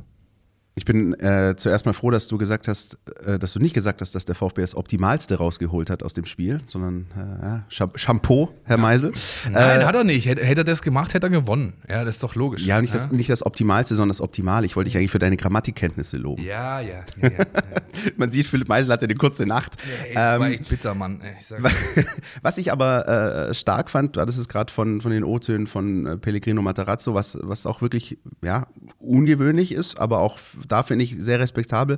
[0.75, 4.01] Ich bin äh, zuerst mal froh, dass du gesagt hast, äh, dass du nicht gesagt
[4.01, 8.77] hast, dass der VfB das Optimalste rausgeholt hat aus dem Spiel, sondern äh, Shampoo, Herr
[8.77, 9.12] Meisel.
[9.51, 10.25] Nein, äh, hat er nicht.
[10.25, 11.73] Hätte, hätte, er das gemacht, hätte er gewonnen.
[11.88, 12.65] Ja, das ist doch logisch.
[12.65, 12.99] Ja, nicht, ja?
[12.99, 14.65] Das, nicht das Optimalste, sondern das Optimale.
[14.65, 16.41] Ich wollte dich eigentlich für deine Grammatikkenntnisse loben.
[16.41, 17.05] Ja, ja.
[17.21, 17.45] ja, ja
[18.17, 19.73] Man sieht, Philipp Meisel hatte eine kurze Nacht.
[19.79, 21.21] Ja, ey, das ähm, war echt bitter, Mann.
[21.39, 21.53] Ich
[22.41, 26.07] was ich aber äh, stark fand, du hattest es gerade von, von den O-Tönen von
[26.07, 28.65] äh, Pellegrino Matarazzo, was, was auch wirklich ja,
[28.97, 31.97] ungewöhnlich ist, aber auch da finde ich sehr respektabel,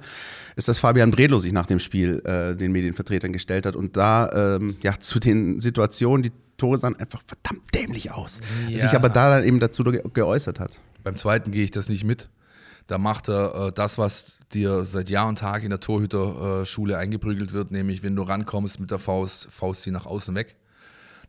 [0.56, 4.56] ist, dass Fabian Bredlo sich nach dem Spiel äh, den Medienvertretern gestellt hat und da
[4.58, 8.80] ähm, ja zu den Situationen, die Tore sahen einfach verdammt dämlich aus, ja.
[8.80, 10.80] sich aber da dann eben dazu ge geäußert hat.
[11.04, 12.30] Beim zweiten gehe ich das nicht mit.
[12.88, 16.98] Da macht er äh, das, was dir seit Jahr und Tag in der Torhüterschule äh,
[16.98, 20.56] eingeprügelt wird, nämlich wenn du rankommst mit der Faust, Faust sie nach außen weg.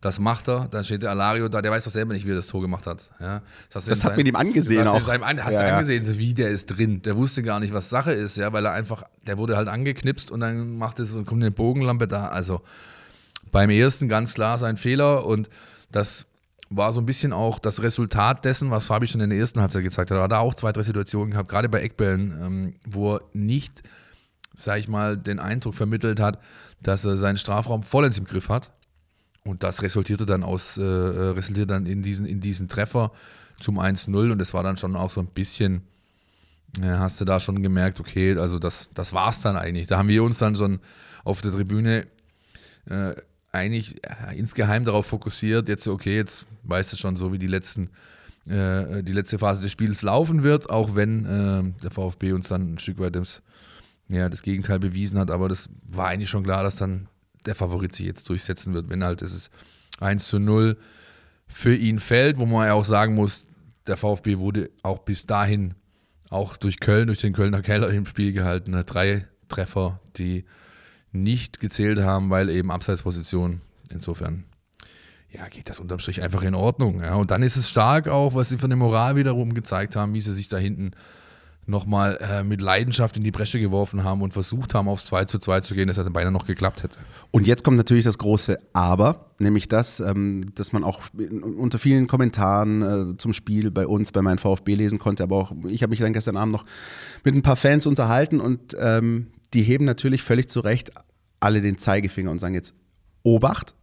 [0.07, 0.69] Das macht er.
[0.71, 2.87] Dann steht der Alario da, der weiß doch selber nicht, wie er das Tor gemacht
[2.87, 3.11] hat.
[3.19, 3.43] Ja,
[3.73, 5.03] das, das hat man ihm angesehen das auch.
[5.03, 7.03] Seinem, hast ja, du angesehen, wie der ist drin.
[7.03, 10.31] Der wusste gar nicht, was Sache ist, ja, weil er einfach, der wurde halt angeknipst
[10.31, 12.29] und dann macht es und kommt eine Bogenlampe da.
[12.29, 12.61] Also
[13.51, 15.51] beim ersten ganz klar sein Fehler und
[15.91, 16.27] das
[16.71, 19.83] war so ein bisschen auch das Resultat dessen, was Fabi schon in der ersten Halbzeit
[19.83, 20.19] gezeigt hat.
[20.19, 23.83] Er hat da auch zwei, drei Situationen gehabt, gerade bei Eckbällen, ähm, wo er nicht,
[24.55, 26.39] sag ich mal, den Eindruck vermittelt hat,
[26.81, 28.71] dass er seinen Strafraum vollends im Griff hat.
[29.47, 33.13] Und das resultierte dann aus, äh, äh, resultierte dann in diesen, in diesem Treffer
[33.61, 35.83] zum 1-0 und es war dann schon auch so ein bisschen,
[36.83, 39.87] ja, hast du da schon gemerkt, okay, also das, das war es dann eigentlich.
[39.87, 40.81] Da haben wir uns dann schon
[41.25, 42.07] auf der Tribüne
[42.91, 43.15] äh,
[43.53, 47.91] eigentlich äh, insgeheim darauf fokussiert, jetzt okay, jetzt weißt du schon so, wie die letzten
[48.49, 52.75] äh, die letzte Phase des Spiels laufen wird, auch wenn äh, der VfB uns dann
[52.75, 53.43] ein Stück weit das,
[54.09, 57.09] ja, das Gegenteil bewiesen hat, aber das war eigentlich schon klar, dass dann
[57.47, 59.51] der Favorit sich jetzt durchsetzen wird, wenn halt es
[60.01, 60.77] 1 zu 0
[61.49, 63.47] für ihn fällt, wo man ja auch sagen muss,
[63.87, 65.75] der VfB wurde auch bis dahin
[66.29, 68.73] auch durch Köln, durch den Kölner Keller im Spiel gehalten.
[68.87, 70.45] Drei Treffer, die
[71.13, 73.61] nicht gezählt haben, weil eben Abseitsposition.
[73.91, 74.45] Insofern,
[75.31, 77.01] ja, geht das unterm Strich einfach in Ordnung.
[77.01, 77.15] Ja.
[77.15, 80.21] Und dann ist es stark auch, was sie von der Moral wiederum gezeigt haben, wie
[80.21, 80.91] sie sich da hinten
[81.67, 85.39] nochmal äh, mit Leidenschaft in die Bresche geworfen haben und versucht haben, aufs 2 zu
[85.39, 86.99] 2 zu gehen, dass er dann beinahe noch geklappt hätte.
[87.33, 92.07] Und jetzt kommt natürlich das große Aber, nämlich das, ähm, dass man auch unter vielen
[92.07, 95.91] Kommentaren äh, zum Spiel bei uns, bei meinem VfB lesen konnte, aber auch ich habe
[95.91, 96.65] mich dann gestern Abend noch
[97.25, 100.91] mit ein paar Fans unterhalten und ähm, die heben natürlich völlig zu Recht
[101.41, 102.75] alle den Zeigefinger und sagen jetzt,
[103.23, 103.75] Obacht,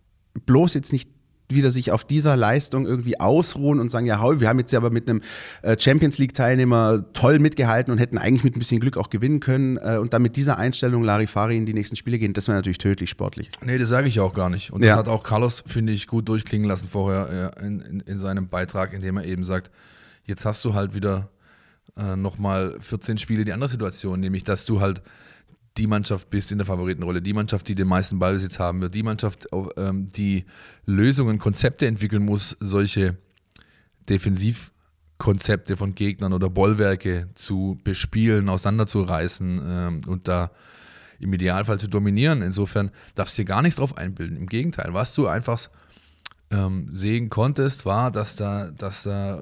[0.45, 1.09] bloß jetzt nicht
[1.49, 4.89] wieder sich auf dieser Leistung irgendwie ausruhen und sagen, ja, wir haben jetzt ja aber
[4.89, 5.21] mit einem
[5.61, 9.77] äh, Champions League-Teilnehmer toll mitgehalten und hätten eigentlich mit ein bisschen Glück auch gewinnen können
[9.77, 12.77] äh, und dann mit dieser Einstellung Larifari in die nächsten Spiele gehen, das wäre natürlich
[12.77, 13.51] tödlich sportlich.
[13.61, 14.71] Nee, das sage ich auch gar nicht.
[14.71, 14.97] Und das ja.
[14.97, 19.01] hat auch Carlos, finde ich, gut durchklingen lassen vorher in, in, in, seinem Beitrag, in
[19.01, 19.71] dem er eben sagt,
[20.25, 21.29] jetzt hast du halt wieder
[21.97, 25.01] äh, nochmal 14 Spiele die andere Situation, nämlich dass du halt
[25.77, 29.03] die Mannschaft bist in der Favoritenrolle, die Mannschaft, die den meisten Ballbesitz haben wird, die
[29.03, 30.45] Mannschaft, ähm, die
[30.85, 33.17] Lösungen, Konzepte entwickeln muss, solche
[34.09, 40.51] Defensivkonzepte von Gegnern oder Bollwerke zu bespielen, auseinanderzureißen ähm, und da
[41.19, 42.41] im Idealfall zu dominieren.
[42.41, 44.37] Insofern darfst du dir gar nichts drauf einbilden.
[44.37, 45.69] Im Gegenteil, was du einfach
[46.51, 49.41] ähm, sehen konntest, war, dass da, dass da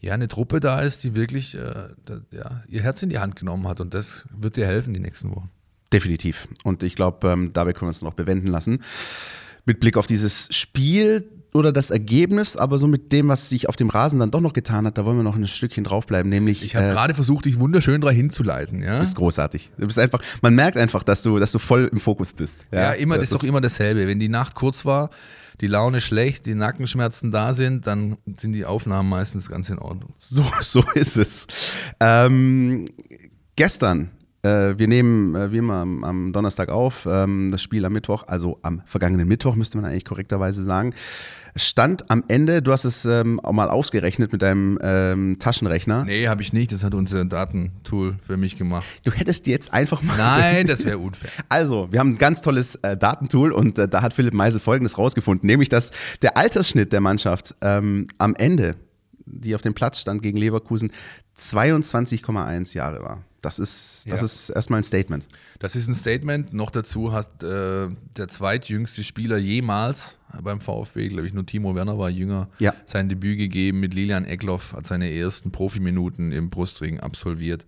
[0.00, 1.88] ja, eine Truppe da ist, die wirklich äh,
[2.30, 3.80] ja, ihr Herz in die Hand genommen hat.
[3.80, 5.50] Und das wird dir helfen die nächsten Wochen.
[5.92, 6.48] Definitiv.
[6.64, 8.82] Und ich glaube, ähm, dabei können wir es noch bewenden lassen.
[9.66, 13.76] Mit Blick auf dieses Spiel oder das Ergebnis, aber so mit dem, was sich auf
[13.76, 16.64] dem Rasen dann doch noch getan hat, da wollen wir noch ein Stückchen draufbleiben, nämlich.
[16.64, 18.94] Ich habe äh, gerade versucht, dich wunderschön dahin hinzuleiten, ja.
[18.94, 19.70] Du bist großartig.
[19.76, 22.66] Du bist einfach, man merkt einfach, dass du, dass du voll im Fokus bist.
[22.70, 24.06] Ja, ja immer, das, das ist doch immer dasselbe.
[24.06, 25.10] Wenn die Nacht kurz war,
[25.60, 30.14] die Laune schlecht, die Nackenschmerzen da sind, dann sind die Aufnahmen meistens ganz in Ordnung.
[30.18, 31.46] So, so ist es.
[32.00, 32.84] Ähm,
[33.56, 34.10] gestern
[34.42, 38.58] äh, wir nehmen äh, wie immer am, Donnerstag auf, ähm, das Spiel am Mittwoch, also
[38.62, 40.94] am vergangenen Mittwoch müsste man eigentlich korrekterweise sagen.
[41.56, 46.04] Stand am Ende, du hast es ähm, auch mal ausgerechnet mit deinem ähm, Taschenrechner.
[46.04, 48.84] Nee, habe ich nicht, das hat unser Datentool für mich gemacht.
[49.04, 50.16] Du hättest jetzt einfach mal.
[50.16, 51.30] Nein, das wäre unfair.
[51.48, 54.96] Also, wir haben ein ganz tolles äh, Datentool und äh, da hat Philipp Meisel folgendes
[54.98, 55.90] rausgefunden, nämlich dass
[56.22, 58.76] der Altersschnitt der Mannschaft ähm, am Ende,
[59.26, 60.92] die auf dem Platz stand gegen Leverkusen,
[61.36, 63.24] 22,1 Jahre war.
[63.42, 64.26] Das ist, das Ja.
[64.26, 65.24] ist erstmal ein Statement.
[65.58, 66.52] Das ist ein Statement.
[66.52, 71.98] Noch dazu hat äh, der zweitjüngste Spieler jemals beim VfB, glaube ich, nur Timo Werner
[71.98, 72.74] war jünger, Ja.
[72.86, 77.66] sein Debüt gegeben mit Lilian Eckloff, hat seine ersten Profiminuten im Brustring absolviert.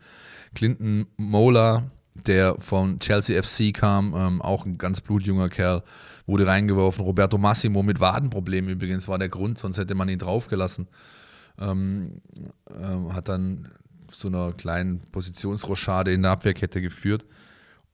[0.55, 1.91] Clinton Mola,
[2.27, 5.83] der von Chelsea FC kam, ähm, auch ein ganz blutjunger Kerl,
[6.27, 7.05] wurde reingeworfen.
[7.05, 10.89] Roberto Massimo mit Wadenproblemen übrigens war der Grund, sonst hätte man ihn draufgelassen.
[11.59, 12.21] Ähm,
[12.81, 13.69] ähm, hat dann
[14.09, 17.25] zu einer kleinen Positionsrochade in der Abwehrkette geführt.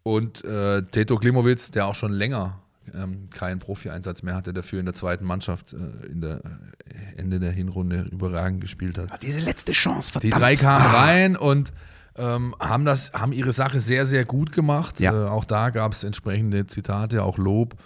[0.02, 2.60] Und äh, Teto Klimowitz, der auch schon länger
[2.94, 7.40] ähm, keinen Profi-Einsatz mehr hatte, dafür in der zweiten Mannschaft äh, in der äh, Ende
[7.40, 9.22] der Hinrunde überragend gespielt hat.
[9.22, 10.42] Diese letzte Chance, Die verdammt.
[10.42, 11.04] drei kamen Ah.
[11.04, 11.72] rein und
[12.16, 14.98] ähm, haben das, haben ihre Sache sehr, sehr gut gemacht.
[15.00, 15.12] Ja.
[15.12, 17.76] Äh, auch da gab es entsprechende Zitate, auch Lob.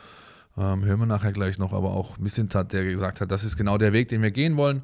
[0.56, 3.78] Ähm, hören wir nachher gleich noch, aber auch Missintat, der gesagt hat, das ist genau
[3.78, 4.82] der Weg, den wir gehen wollen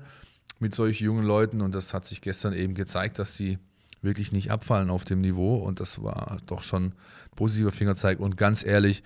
[0.61, 1.61] mit solchen jungen Leuten.
[1.61, 3.59] Und das hat sich gestern eben gezeigt, dass sie
[4.03, 5.57] wirklich nicht abfallen auf dem Niveau.
[5.57, 6.93] Und das war doch schon ein
[7.37, 8.21] positiver Fingerzeig.
[8.21, 9.03] Und ganz ehrlich,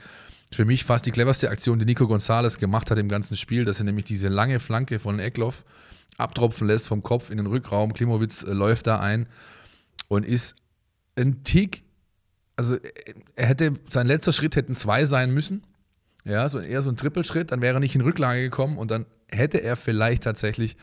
[0.53, 3.79] für mich fast die cleverste Aktion, die Nico Gonzalez gemacht hat im ganzen Spiel, dass
[3.79, 5.65] er nämlich diese lange Flanke von Eckloff
[6.19, 7.95] abtropfen lässt vom Kopf in den Rückraum.
[7.95, 9.29] Klimowitz äh, läuft da ein
[10.09, 10.55] und ist
[11.17, 11.85] ein Tick,
[12.57, 12.77] also
[13.35, 15.65] er hätte, sein letzter Schritt hätten zwei sein müssen.
[16.25, 19.07] Ja, so eher so ein Trippelschritt, dann wäre er nicht in Rücklage gekommen und dann
[19.29, 20.77] hätte er vielleicht tatsächlich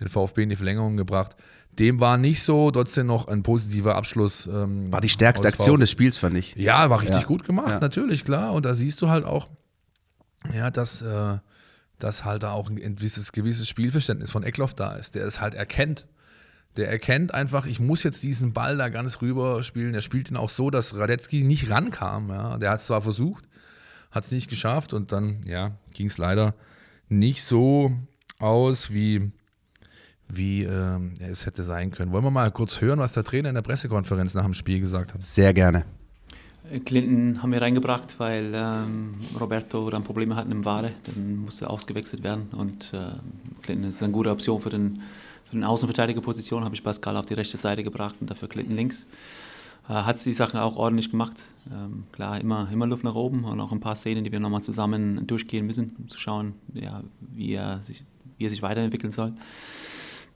[0.00, 1.36] den VfB in die Verlängerung gebracht.
[1.78, 4.46] Dem war nicht so, trotzdem noch ein positiver Abschluss.
[4.46, 6.54] ähm, War die stärkste aus Aktion des Spiels, fand ich.
[6.56, 7.26] Ja, war richtig Ja.
[7.26, 7.80] gut gemacht, Ja.
[7.80, 8.52] natürlich, klar.
[8.52, 9.48] Und da siehst du halt auch,
[10.52, 11.38] ja, dass, äh,
[11.98, 15.54] dass halt da auch ein gewisses, gewisses Spielverständnis von Eckloff da ist, der es halt
[15.54, 16.06] erkennt.
[16.76, 19.94] Der erkennt einfach, ich muss jetzt diesen Ball da ganz rüber spielen.
[19.94, 22.28] Er spielt ihn auch so, dass Radetzky nicht rankam.
[22.30, 22.58] Ja.
[22.58, 23.44] Der hat es zwar versucht,
[24.10, 26.54] hat es nicht geschafft und dann ja, ging es leider
[27.08, 27.92] nicht so
[28.38, 29.32] aus, wie,
[30.28, 32.12] wie ähm, es hätte sein können.
[32.12, 35.14] Wollen wir mal kurz hören, was der Trainer in der Pressekonferenz nach dem Spiel gesagt
[35.14, 35.22] hat?
[35.22, 35.84] Sehr gerne.
[36.84, 40.92] Clinton haben wir reingebracht, weil ähm, Roberto dann Probleme hat im Wade.
[41.04, 42.48] Dann musste ausgewechselt werden.
[42.52, 43.12] Und äh,
[43.62, 45.02] Clinton ist eine gute Option für den,
[45.44, 46.64] für den Außenverteidigerposition.
[46.64, 49.04] Habe ich Pascal auf die rechte Seite gebracht und dafür Clinton links.
[49.88, 51.42] Äh, hat die Sachen auch ordentlich gemacht.
[51.70, 54.62] Ähm, klar, immer, immer Luft nach oben und auch ein paar Szenen, die wir nochmal
[54.62, 58.04] zusammen durchgehen müssen, um zu schauen, ja, wie, er sich,
[58.38, 59.32] wie er sich weiterentwickeln soll.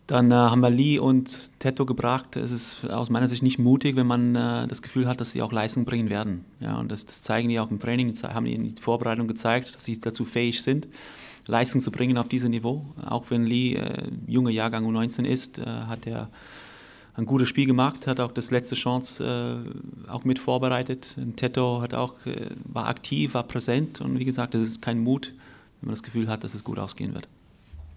[0.06, 2.36] Dann äh, haben wir Lee und Teto gebracht.
[2.36, 5.42] Es ist aus meiner Sicht nicht mutig, wenn man äh, das Gefühl hat, dass sie
[5.42, 6.44] auch Leistung bringen werden.
[6.60, 9.74] Ja, und das, das zeigen die auch im Training, haben die in die Vorbereitung gezeigt,
[9.74, 10.86] dass sie dazu fähig sind,
[11.46, 12.86] Leistung zu bringen auf diesem Niveau.
[13.04, 16.28] Auch wenn Lee äh, junger Jahrgang U19 ist, äh, hat er
[17.14, 19.64] ein gutes Spiel gemacht, hat auch das letzte Chance
[20.06, 21.16] äh, auch mit vorbereitet.
[21.36, 25.32] Teto hat auch, äh, war aktiv, war präsent und wie gesagt, es ist kein Mut,
[25.80, 27.26] wenn man das Gefühl hat, dass es gut ausgehen wird.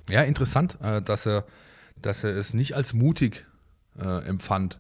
[0.10, 1.46] Ja, interessant, dass er,
[2.02, 3.46] dass er es nicht als mutig
[4.00, 4.80] äh, empfand,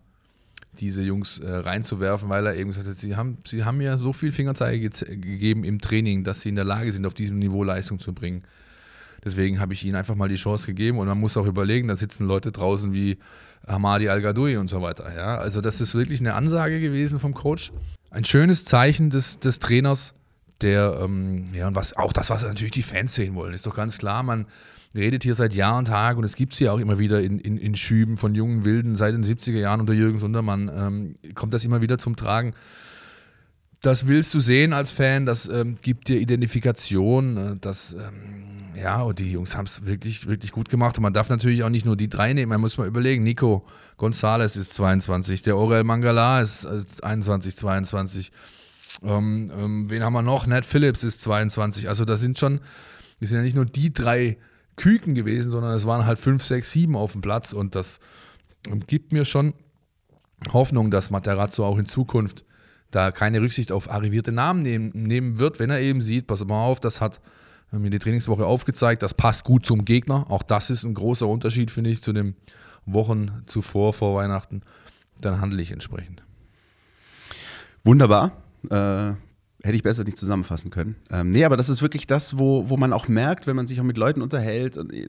[0.73, 4.13] diese Jungs äh, reinzuwerfen, weil er eben gesagt hat, sie haben, sie haben mir so
[4.13, 7.63] viel Fingerzeige geze- gegeben im Training, dass sie in der Lage sind, auf diesem Niveau
[7.63, 8.43] Leistung zu bringen.
[9.25, 11.95] Deswegen habe ich ihnen einfach mal die Chance gegeben und man muss auch überlegen, da
[11.95, 13.17] sitzen Leute draußen wie
[13.67, 15.13] Hamadi Al-Gadoui und so weiter.
[15.13, 15.38] Ja?
[15.39, 17.73] Also das ist wirklich eine Ansage gewesen vom Coach.
[18.12, 20.13] Ein schönes Zeichen des, des Trainers,
[20.62, 23.75] der, ähm, ja, und was auch das, was natürlich die Fans sehen wollen, ist doch
[23.75, 24.45] ganz klar, man
[24.95, 27.39] redet hier seit Jahr und Tag und es gibt es ja auch immer wieder in,
[27.39, 31.54] in, in Schüben von jungen Wilden, seit den 70er Jahren unter Jürgen Sundermann ähm, kommt
[31.54, 32.54] das immer wieder zum Tragen.
[33.82, 38.43] Das willst du sehen als Fan, das ähm, gibt dir Identifikation, äh, das, ähm,
[38.82, 40.97] ja, und die Jungs haben es wirklich, wirklich gut gemacht.
[40.97, 43.65] Und man darf natürlich auch nicht nur die drei nehmen, man muss mal überlegen, Nico
[43.97, 48.32] Gonzalez ist 22, der Orel Mangala ist äh, 21, 22.
[49.04, 50.47] Ähm, ähm, wen haben wir noch?
[50.47, 51.88] Nat Phillips ist 22.
[51.88, 52.60] Also das sind schon,
[53.19, 54.38] das sind ja nicht nur die drei
[54.79, 57.99] Küken gewesen, sondern es waren halt fünf, sechs, sieben auf dem Platz und das
[58.87, 59.53] gibt mir schon
[60.53, 62.45] Hoffnung, dass Materazzo auch in Zukunft
[62.89, 66.63] da keine Rücksicht auf arrivierte Namen nehmen, nehmen wird, wenn er eben sieht, pass mal
[66.63, 67.19] auf, das hat
[67.71, 70.25] mir die Trainingswoche aufgezeigt, das passt gut zum Gegner.
[70.31, 72.35] Auch das ist ein großer Unterschied, finde ich, zu den
[72.85, 74.61] Wochen zuvor, vor Weihnachten.
[75.21, 76.23] Dann handle ich entsprechend.
[77.83, 78.31] Wunderbar.
[78.69, 79.13] Äh,
[79.63, 80.95] hätte ich besser nicht zusammenfassen können.
[81.12, 83.80] Ähm, nee, aber das ist wirklich das, wo, wo man auch merkt, wenn man sich
[83.82, 85.08] auch mit Leuten unterhält und äh,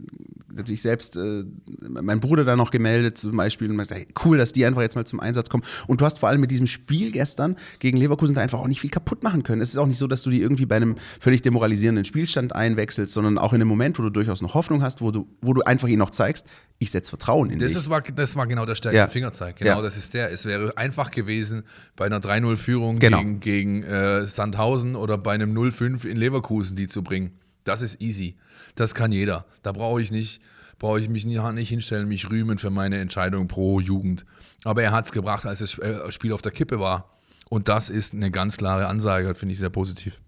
[0.66, 1.44] sich selbst, äh,
[1.88, 4.82] mein Bruder da noch gemeldet zum Beispiel und man sagt, hey, cool, dass die einfach
[4.82, 5.62] jetzt mal zum Einsatz kommen.
[5.86, 8.80] Und du hast vor allem mit diesem Spiel gestern gegen Leverkusen da einfach auch nicht
[8.80, 9.62] viel kaputt machen können.
[9.62, 13.14] Es ist auch nicht so, dass du die irgendwie bei einem völlig demoralisierenden Spielstand einwechselst,
[13.14, 15.62] sondern auch in einem Moment, wo du durchaus noch Hoffnung hast, wo du, wo du
[15.62, 16.44] einfach ihnen noch zeigst,
[16.82, 17.76] ich setze Vertrauen in Das, dich.
[17.82, 19.06] ist, war, das war genau der stärkste Ja.
[19.08, 19.56] Fingerzeig.
[19.56, 19.82] Genau, Ja.
[19.82, 20.32] das ist der.
[20.32, 21.62] Es wäre einfach gewesen
[21.94, 23.18] bei einer 3-0-Führung Genau.
[23.18, 27.32] gegen, gegen äh, Sandhausen oder bei einem 0-5 in Leverkusen die zu bringen.
[27.64, 28.36] Das ist easy.
[28.74, 29.44] Das kann jeder.
[29.62, 30.40] Da brauche ich nicht
[30.78, 34.24] brauche ich mich nicht hinstellen, mich rühmen für meine Entscheidung pro Jugend.
[34.64, 37.14] Aber er hat es gebracht, als das äh, Spiel auf der Kippe war.
[37.50, 40.18] Und das ist eine ganz klare Ansage, finde ich sehr positiv.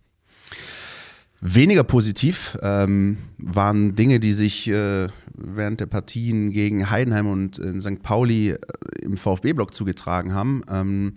[1.40, 7.80] Weniger positiv ähm, waren Dinge, die sich äh, während der Partien gegen Heidenheim und äh,
[7.80, 8.02] St.
[8.02, 8.58] Pauli äh,
[9.00, 10.60] im VfB-Block zugetragen haben.
[10.70, 11.14] Ähm,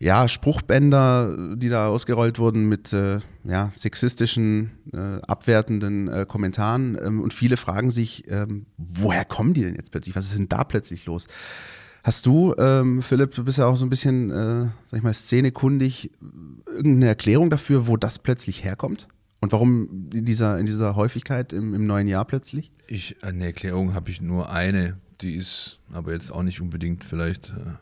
[0.00, 6.98] ja, Spruchbänder, die da ausgerollt wurden mit äh, ja, sexistischen, äh, abwertenden äh, Kommentaren.
[7.00, 10.16] Ähm, und viele fragen sich, ähm, woher kommen die denn jetzt plötzlich?
[10.16, 11.26] Was ist denn da plötzlich los?
[12.02, 15.12] Hast du, ähm, Philipp, du bist ja auch so ein bisschen, äh, sag ich mal,
[15.12, 16.10] szenekundig,
[16.66, 19.06] irgendeine Erklärung dafür, wo das plötzlich herkommt?
[19.40, 22.72] Und warum in dieser, in dieser Häufigkeit im, im neuen Jahr plötzlich?
[22.86, 27.50] Ich, eine Erklärung habe ich nur eine, die ist aber jetzt auch nicht unbedingt vielleicht
[27.50, 27.74] äh,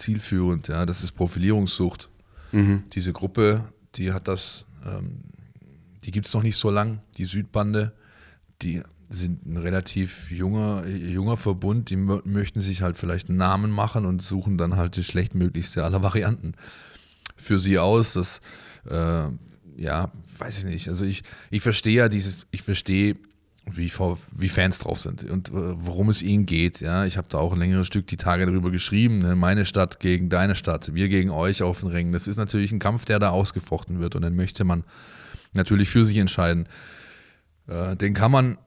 [0.00, 0.68] zielführend.
[0.68, 2.08] Ja, das ist Profilierungssucht.
[2.52, 2.84] Mhm.
[2.92, 5.20] Diese Gruppe, die hat das, ähm,
[6.04, 7.92] die gibt es noch nicht so lang, die Südbande,
[8.62, 14.06] die sind ein relativ junger, junger Verbund, die möchten sich halt vielleicht einen Namen machen
[14.06, 16.54] und suchen dann halt die schlechtmöglichste aller Varianten
[17.36, 18.12] für sie aus.
[18.12, 18.40] Das,
[18.88, 19.24] äh,
[19.76, 20.88] ja, weiß ich nicht.
[20.88, 23.16] Also ich, ich verstehe ja dieses, ich verstehe
[23.70, 23.92] wie,
[24.36, 26.80] wie Fans drauf sind und äh, worum es ihnen geht.
[26.80, 29.18] Ja, ich habe da auch ein längeres Stück die Tage darüber geschrieben.
[29.18, 29.36] Ne?
[29.36, 32.12] Meine Stadt gegen deine Stadt, wir gegen euch auf den Ringen.
[32.12, 34.84] Das ist natürlich ein Kampf, der da ausgefochten wird und dann möchte man
[35.52, 36.68] natürlich für sich entscheiden.
[37.68, 38.58] Äh, den kann man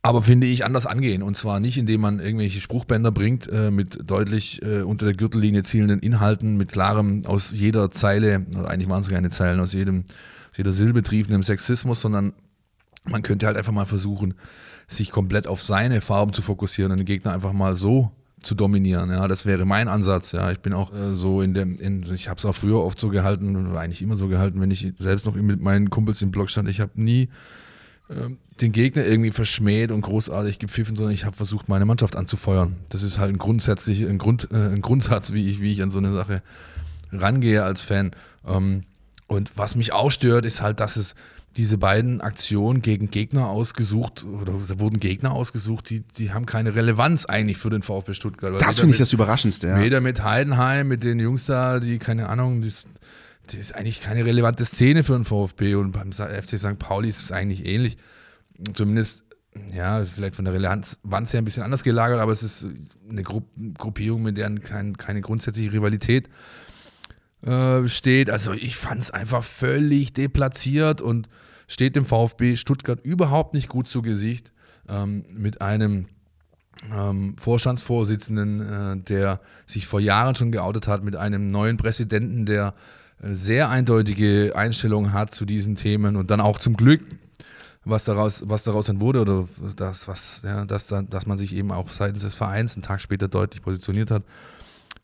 [0.00, 1.22] aber finde ich anders angehen.
[1.22, 5.64] Und zwar nicht, indem man irgendwelche Spruchbänder bringt äh, mit deutlich äh, unter der Gürtellinie
[5.64, 10.04] zielenden Inhalten, mit klarem aus jeder Zeile, oder eigentlich waren es keine Zeilen, aus jedem,
[10.56, 12.32] jeder Silbe triefendem Sexismus, sondern
[13.10, 14.34] man könnte halt einfach mal versuchen,
[14.86, 18.10] sich komplett auf seine Farben zu fokussieren und den Gegner einfach mal so
[18.42, 19.10] zu dominieren.
[19.10, 20.32] Ja, das wäre mein Ansatz.
[20.32, 22.98] Ja, ich bin auch äh, so in dem, in, ich habe es auch früher oft
[22.98, 26.48] so gehalten, eigentlich immer so gehalten, wenn ich selbst noch mit meinen Kumpels im Blog
[26.50, 26.68] stand.
[26.68, 27.28] Ich habe nie
[28.10, 32.76] ähm, den Gegner irgendwie verschmäht und großartig gepfiffen, sondern ich habe versucht, meine Mannschaft anzufeuern.
[32.88, 35.90] Das ist halt ein grundsätzlich ein, Grund, äh, ein Grundsatz, wie ich, wie ich an
[35.90, 36.42] so eine Sache
[37.12, 38.12] rangehe als Fan.
[38.46, 38.84] Ähm,
[39.26, 41.14] und was mich auch stört, ist halt, dass es
[41.56, 46.74] diese beiden Aktionen gegen Gegner ausgesucht oder da wurden Gegner ausgesucht, die, die haben keine
[46.74, 48.60] Relevanz eigentlich für den VfB Stuttgart.
[48.60, 49.68] Das finde ich das Überraschendste.
[49.68, 49.80] Ja.
[49.80, 52.72] Weder mit Heidenheim, mit den Jungs da, die keine Ahnung, die,
[53.46, 56.78] das ist eigentlich keine relevante Szene für den VfB und beim FC St.
[56.78, 57.96] Pauli ist es eigentlich ähnlich.
[58.74, 59.24] Zumindest,
[59.74, 60.98] ja, vielleicht von der Relevanz
[61.32, 62.68] her ein bisschen anders gelagert, aber es ist
[63.08, 63.42] eine Gru
[63.76, 66.28] Gruppierung, mit der kein, keine grundsätzliche Rivalität
[67.42, 68.30] äh, steht.
[68.30, 71.28] Also ich fand es einfach völlig deplatziert und
[71.66, 74.52] steht dem VfB Stuttgart überhaupt nicht gut zu Gesicht
[74.88, 76.06] ähm, mit einem
[76.92, 82.74] ähm, Vorstandsvorsitzenden, äh, der sich vor Jahren schon geoutet hat, mit einem neuen Präsidenten, der
[83.20, 87.02] sehr eindeutige Einstellung hat zu diesen Themen und dann auch zum Glück,
[87.84, 91.72] was daraus, was daraus dann wurde oder das, was, ja, dass, dass man sich eben
[91.72, 94.22] auch seitens des Vereins einen Tag später deutlich positioniert hat,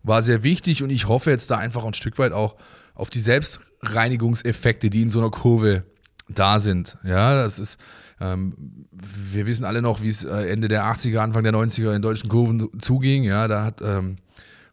[0.04, 2.54] war sehr wichtig und ich hoffe jetzt da einfach ein Stück weit auch
[2.94, 5.82] auf die Selbstreinigungseffekte, die in so einer Kurve
[6.28, 6.96] da sind.
[7.02, 7.78] Ja, das ist,
[8.20, 12.02] ähm, wir wissen alle noch, wie es äh, Ende der 80er, Anfang der 90er in
[12.02, 13.24] deutschen Kurven zuging.
[13.24, 14.18] Ja, da hat ähm,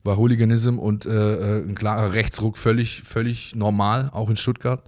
[0.04, 4.84] war Hooliganism und äh, äh, ein klarer Rechtsruck völlig, völlig normal, auch in Stuttgart.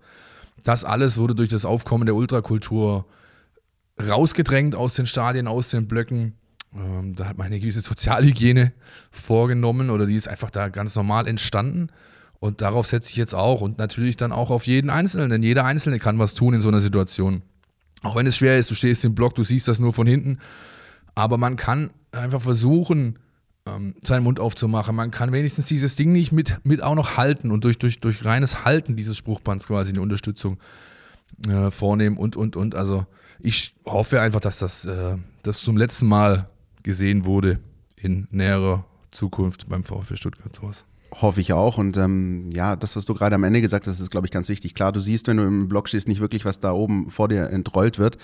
[0.64, 3.06] Das alles wurde durch das Aufkommen der Ultrakultur
[4.02, 6.36] rausgedrängt aus den Stadien, aus den Blöcken.
[6.76, 8.74] Ähm, da hat man eine gewisse Sozialhygiene
[9.12, 11.90] vorgenommen oder die ist einfach da ganz normal entstanden.
[12.40, 15.66] Und darauf setze ich jetzt auch und natürlich dann auch auf jeden Einzelnen, denn jeder
[15.66, 17.42] Einzelne kann was tun in so einer Situation.
[18.02, 20.40] Auch wenn es schwer ist, du stehst im Block, du siehst das nur von hinten.
[21.16, 23.18] Aber man kann einfach versuchen,
[23.66, 24.96] ähm, seinen Mund aufzumachen.
[24.96, 28.26] Man kann wenigstens dieses Ding nicht mit, mit auch noch halten und durch, durch, durch
[28.26, 30.58] reines Halten dieses Spruchbands quasi eine Unterstützung
[31.48, 32.76] äh, vornehmen und, und, und.
[32.76, 33.06] Also
[33.40, 36.50] ich hoffe einfach, dass das, äh, das zum letzten Mal
[36.84, 37.60] gesehen wurde
[37.96, 40.86] in näherer Zukunft beim VfB Stuttgart sowas.
[41.22, 41.78] Hoffe ich auch.
[41.78, 44.50] Und ähm, ja, das, was du gerade am Ende gesagt hast, ist, glaube ich, ganz
[44.50, 44.74] wichtig.
[44.74, 47.50] Klar, du siehst, wenn du im Blog stehst, nicht wirklich, was da oben vor dir
[47.50, 48.18] entrollt wird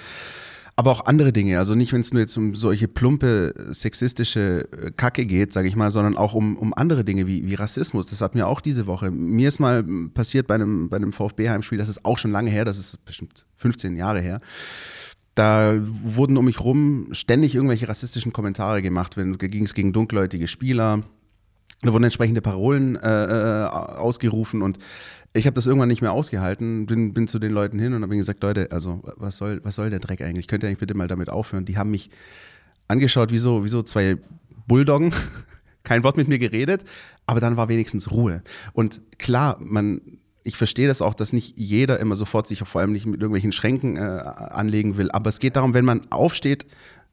[0.80, 1.60] aber auch andere Dinge.
[1.60, 5.76] Also nicht, wenn es nur jetzt um solche plumpe, sexistische äh, Kacke geht, sage ich
[5.76, 8.08] mal, sondern auch um, um andere Dinge wie, wie Rassismus.
[8.08, 9.12] Das hat mir auch diese Woche.
[9.12, 12.64] Mir ist mal passiert bei einem, bei einem VfB-Heimspiel, das ist auch schon lange her,
[12.64, 14.40] das ist bestimmt 15 Jahre her.
[15.36, 20.48] Da wurden um mich rum ständig irgendwelche rassistischen Kommentare gemacht, wenn ging es gegen dunkelhäutige
[20.48, 21.04] Spieler.
[21.82, 24.80] Da wurden entsprechende Parolen äh, äh ausgerufen und
[25.34, 28.18] ich habe das irgendwann nicht mehr ausgehalten, bin, bin zu den Leuten hin und habe
[28.18, 30.48] gesagt, Leute, also was soll, was soll der Dreck eigentlich?
[30.48, 31.66] Könnt ihr eigentlich bitte mal damit aufhören?
[31.66, 32.10] Die haben mich
[32.88, 34.18] angeschaut wie so, wie so zwei
[34.68, 35.14] Bulldoggen,
[35.84, 36.84] kein Wort mit mir geredet,
[37.28, 38.42] aber dann war wenigstens Ruhe.
[38.74, 40.02] Und klar, man
[40.44, 43.52] ich verstehe das auch, dass nicht jeder immer sofort sich vor allem nicht mit irgendwelchen
[43.52, 45.12] Schränken äh, anlegen will.
[45.12, 46.66] Aber es geht darum, wenn man aufsteht,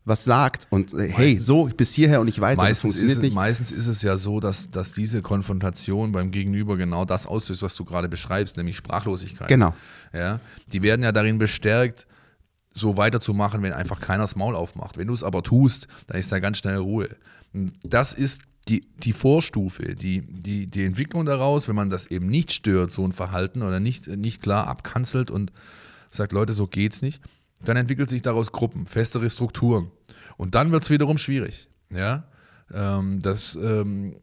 [0.05, 3.17] was sagt und äh, hey, Meistens- so, bis hierher und nicht weiter, Meistens funktioniert ist,
[3.19, 3.35] es, nicht.
[3.35, 7.75] meistens ist es ja so, dass, dass diese Konfrontation beim Gegenüber genau das auslöst, was
[7.75, 9.49] du gerade beschreibst, nämlich Sprachlosigkeit.
[9.49, 9.75] Genau.
[10.13, 10.39] Ja,
[10.73, 12.07] die werden ja darin bestärkt,
[12.71, 14.97] so weiterzumachen, wenn einfach keiner das Maul aufmacht.
[14.97, 17.09] Wenn du es aber tust, dann ist da ganz schnell Ruhe.
[17.53, 22.27] Und das ist die, die Vorstufe, die, die, die Entwicklung daraus, wenn man das eben
[22.27, 25.53] nicht stört, so ein Verhalten oder nicht, nicht klar abkanzelt und
[26.11, 27.21] sagt, Leute, so geht's nicht,
[27.65, 29.91] dann entwickelt sich daraus Gruppen, festere Strukturen.
[30.37, 31.69] Und dann wird es wiederum schwierig.
[31.91, 32.25] Ja?
[32.73, 34.17] Ähm, das, ähm,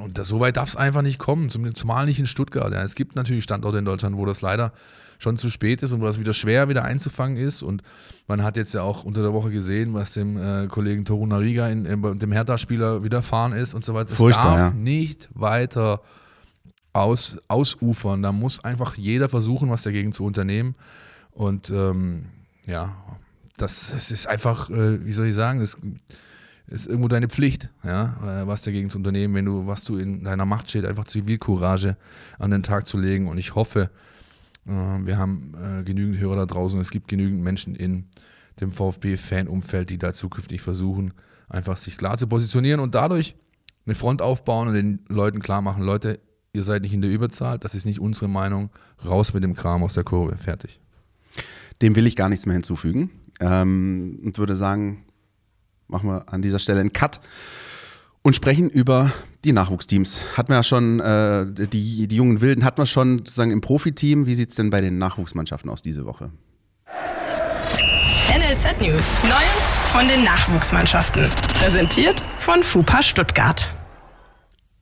[0.00, 2.72] und das, so weit darf es einfach nicht kommen, zum, zumal nicht in Stuttgart.
[2.72, 2.82] Ja.
[2.82, 4.72] Es gibt natürlich Standorte in Deutschland, wo das leider
[5.18, 7.62] schon zu spät ist und wo das wieder schwer wieder einzufangen ist.
[7.62, 7.82] Und
[8.26, 11.68] man hat jetzt ja auch unter der Woche gesehen, was dem äh, Kollegen Toru Nariga,
[11.68, 14.10] in, in, dem Hertha-Spieler, widerfahren ist und so weiter.
[14.10, 14.70] Das Furchtbar, darf ja.
[14.78, 16.00] nicht weiter
[16.92, 18.22] aus, ausufern.
[18.22, 20.74] Da muss einfach jeder versuchen, was dagegen zu unternehmen.
[21.32, 22.26] Und ähm,
[22.66, 22.96] ja,
[23.56, 25.78] das, das ist einfach, äh, wie soll ich sagen, das
[26.68, 30.24] ist irgendwo deine Pflicht, ja, äh, was dagegen zu unternehmen, wenn du, was du in
[30.24, 31.96] deiner Macht steht, einfach Zivilcourage
[32.38, 33.28] an den Tag zu legen.
[33.28, 33.88] Und ich hoffe, äh,
[34.66, 38.06] wir haben äh, genügend Hörer da draußen, es gibt genügend Menschen in
[38.60, 41.12] dem VfB-Fan-Umfeld, die da zukünftig versuchen,
[41.48, 43.36] einfach sich klar zu positionieren und dadurch
[43.84, 46.18] eine Front aufbauen und den Leuten klar machen, Leute,
[46.52, 48.70] ihr seid nicht in der Überzahl, das ist nicht unsere Meinung,
[49.04, 50.80] raus mit dem Kram aus der Kurve, fertig.
[51.82, 53.10] Dem will ich gar nichts mehr hinzufügen.
[53.38, 55.04] Ähm, und würde sagen,
[55.88, 57.20] machen wir an dieser Stelle einen Cut
[58.26, 59.12] und sprechen über
[59.44, 60.36] die Nachwuchsteams.
[60.36, 64.26] Hatten wir ja schon, äh, die, die jungen Wilden hatten wir schon sozusagen im Profiteam.
[64.26, 66.32] Wie sieht es denn bei den Nachwuchsmannschaften aus diese Woche?
[68.36, 69.22] NLZ News.
[69.22, 71.28] Neues von den Nachwuchsmannschaften.
[71.54, 73.70] Präsentiert von FUPA Stuttgart.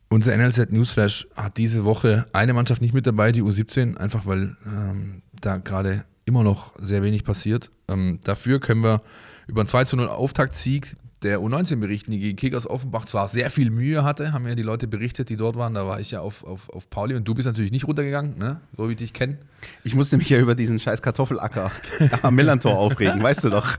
[0.08, 4.56] Unser NLZ Newsflash hat diese Woche eine Mannschaft nicht mit dabei, die U17, einfach weil
[4.64, 7.70] ähm, da gerade immer noch sehr wenig passiert.
[7.88, 9.02] Ähm, dafür können wir
[9.48, 13.50] über einen 2 zu 0 Auftaktsieg der U19 berichten, die gegen Kickers Offenbach zwar sehr
[13.50, 15.74] viel Mühe hatte, haben ja die Leute berichtet, die dort waren.
[15.74, 18.60] Da war ich ja auf, auf, auf Pauli und du bist natürlich nicht runtergegangen, ne?
[18.76, 19.38] so wie ich dich kenne.
[19.82, 21.70] Ich musste mich ja über diesen scheiß Kartoffelacker
[22.22, 23.76] am Millantor aufregen, weißt du doch.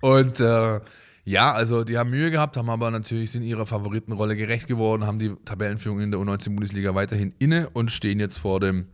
[0.00, 0.80] Und äh,
[1.24, 5.18] ja, also die haben Mühe gehabt, haben aber natürlich sind ihrer Favoritenrolle gerecht geworden, haben
[5.18, 8.86] die Tabellenführung in der U19-Bundesliga weiterhin inne und stehen jetzt vor dem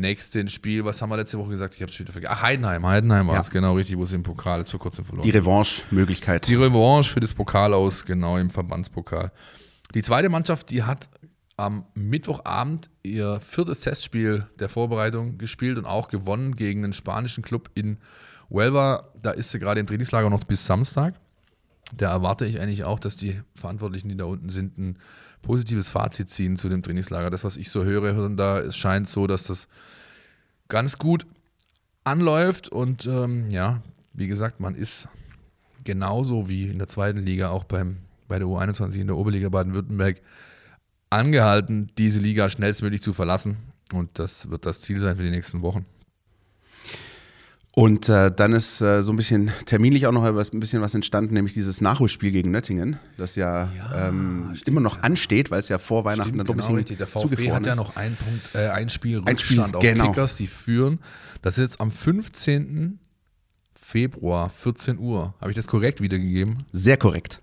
[0.00, 0.84] nächsten Spiel.
[0.84, 1.74] Was haben wir letzte Woche gesagt?
[1.74, 2.32] Ich habe es wieder vergessen.
[2.36, 2.86] Ach, Heidenheim.
[2.86, 3.40] Heidenheim war Ja.
[3.40, 6.46] es, genau richtig, wo sie im Pokal jetzt vor kurzem verloren Die Revanche-Möglichkeit.
[6.46, 9.32] die Revanche für das Pokal aus, genau im Verbandspokal.
[9.94, 11.08] Die zweite Mannschaft, die hat
[11.56, 17.70] am Mittwochabend ihr viertes Testspiel der Vorbereitung gespielt und auch gewonnen gegen einen spanischen Club
[17.74, 17.98] in
[18.50, 19.08] Huelva.
[19.22, 21.14] Da ist sie gerade im Trainingslager noch bis Samstag.
[21.96, 24.98] Da erwarte ich eigentlich auch, dass die Verantwortlichen, die da unten sind, ein
[25.42, 27.30] positives Fazit ziehen zu dem Trainingslager.
[27.30, 29.68] Das, was ich so höre, da es scheint so, dass das
[30.68, 31.26] ganz gut
[32.04, 33.82] anläuft und ähm, ja,
[34.12, 35.08] wie gesagt, man ist
[35.84, 40.20] genauso wie in der zweiten Liga auch beim, bei der U21 in der Oberliga Baden-Württemberg
[41.10, 43.56] angehalten, diese Liga schnellstmöglich zu verlassen.
[43.92, 45.86] Und das wird das Ziel sein für die nächsten Wochen.
[47.78, 50.94] Und äh, dann ist äh, so ein bisschen terminlich auch noch was, ein bisschen was
[50.94, 55.78] entstanden, nämlich dieses Nachholspiel gegen Nöttingen, das ja, ähm, immer noch ansteht, weil es ja
[55.78, 56.96] vor Weihnachten dann doch ein bisschen richtig.
[56.96, 57.78] Der VfB hat ja ist.
[57.78, 60.06] noch ein, Punkt, äh, ein Spiel Ein Spiel, Rückstand auf genau.
[60.06, 61.00] Kickers, die führen.
[61.42, 62.98] Das ist jetzt am 15.
[63.78, 65.34] Februar, 14 Uhr.
[65.38, 66.64] Habe ich das korrekt wiedergegeben?
[66.72, 67.40] Sehr korrekt.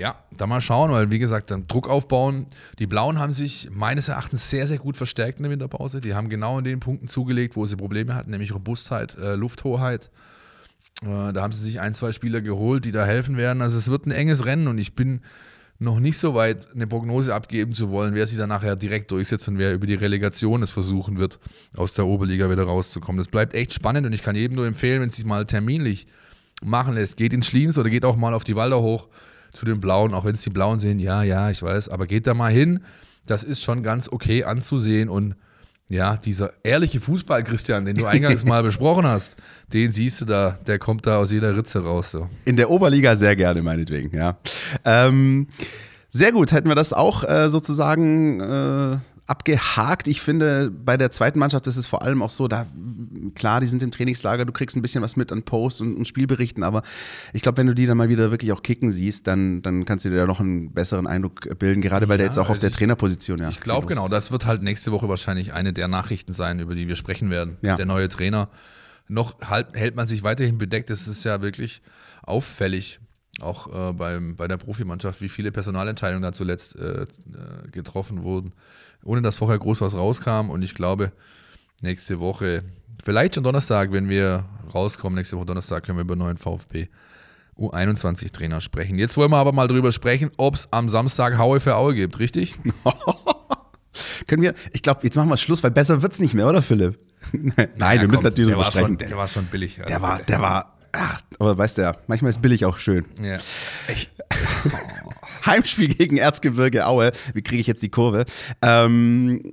[0.00, 2.46] Ja, da mal schauen, weil wie gesagt, dann Druck aufbauen.
[2.78, 6.00] Die Blauen haben sich meines Erachtens sehr, sehr gut verstärkt in der Winterpause.
[6.00, 10.10] Die haben genau in den Punkten zugelegt, wo sie Probleme hatten, nämlich Robustheit, äh, Lufthoheit.
[11.02, 13.60] Äh, da haben sie sich ein, zwei Spieler geholt, die da helfen werden.
[13.60, 15.20] Also es wird ein enges Rennen und ich bin
[15.78, 19.48] noch nicht so weit, eine Prognose abgeben zu wollen, wer sich dann nachher direkt durchsetzt
[19.48, 21.38] und wer über die Relegation es versuchen wird,
[21.76, 23.18] aus der Oberliga wieder rauszukommen.
[23.18, 26.06] Das bleibt echt spannend und ich kann jedem nur empfehlen, wenn es sich mal terminlich
[26.62, 29.08] machen lässt, geht ins Schliens oder geht auch mal auf die Walder hoch
[29.52, 32.26] zu den Blauen, auch wenn es die Blauen sehen, ja, ja, ich weiß, aber geht
[32.26, 32.80] da mal hin.
[33.26, 35.34] Das ist schon ganz okay anzusehen und
[35.90, 39.36] ja, dieser ehrliche Fußball, Christian, den du eingangs mal besprochen hast,
[39.72, 42.12] den siehst du da, der kommt da aus jeder Ritze raus.
[42.12, 42.28] So.
[42.44, 44.38] In der Oberliga sehr gerne, meinetwegen, ja.
[44.84, 45.48] Ähm,
[46.08, 48.98] sehr gut, hätten wir das auch äh, sozusagen äh,
[49.30, 50.08] abgehakt.
[50.08, 52.66] Ich finde, bei der zweiten Mannschaft ist es vor allem auch so, da
[53.34, 56.08] klar, die sind im Trainingslager, du kriegst ein bisschen was mit an Posts und, und
[56.08, 56.82] Spielberichten, aber
[57.32, 60.04] ich glaube, wenn du die dann mal wieder wirklich auch kicken siehst, dann, dann kannst
[60.04, 62.60] du dir da noch einen besseren Eindruck bilden, gerade weil der jetzt auch auf also
[62.62, 63.48] der ich- Trainerposition ja.
[63.50, 66.88] Ich glaube genau, das wird halt nächste Woche wahrscheinlich eine der Nachrichten sein, über die
[66.88, 67.56] wir sprechen werden.
[67.62, 67.76] Ja.
[67.76, 68.48] Der neue Trainer.
[69.06, 70.90] Noch halt, hält man sich weiterhin bedeckt.
[70.90, 71.82] Das ist ja wirklich
[72.22, 73.00] auffällig,
[73.42, 77.06] auch äh, beim, bei der Profimannschaft, wie viele Personalentscheidungen da zuletzt äh, äh,
[77.70, 78.52] getroffen wurden,
[79.04, 80.50] ohne dass vorher groß was rauskam.
[80.50, 81.12] Und ich glaube,
[81.80, 82.62] nächste Woche,
[83.04, 86.88] vielleicht schon Donnerstag, wenn wir rauskommen, nächste Woche Donnerstag können wir über neuen VfB
[87.58, 88.98] U21-Trainer sprechen.
[88.98, 92.18] Jetzt wollen wir aber mal drüber sprechen, ob es am Samstag Haue für Aue gibt,
[92.18, 92.58] richtig?
[94.28, 96.62] Können wir, ich glaube, jetzt machen wir Schluss, weil besser wird es nicht mehr, oder
[96.62, 96.98] Philipp?
[97.32, 98.86] Nein, ja, wir müssen natürlich drüber sprechen.
[98.86, 99.78] Schon, der war schon billig.
[99.78, 103.06] Also der war, der war, ach, aber weißt du ja, manchmal ist billig auch schön.
[103.22, 103.38] Ja.
[105.46, 107.12] Heimspiel gegen Erzgebirge Aue.
[107.34, 108.24] Wie kriege ich jetzt die Kurve?
[108.62, 109.52] Ähm,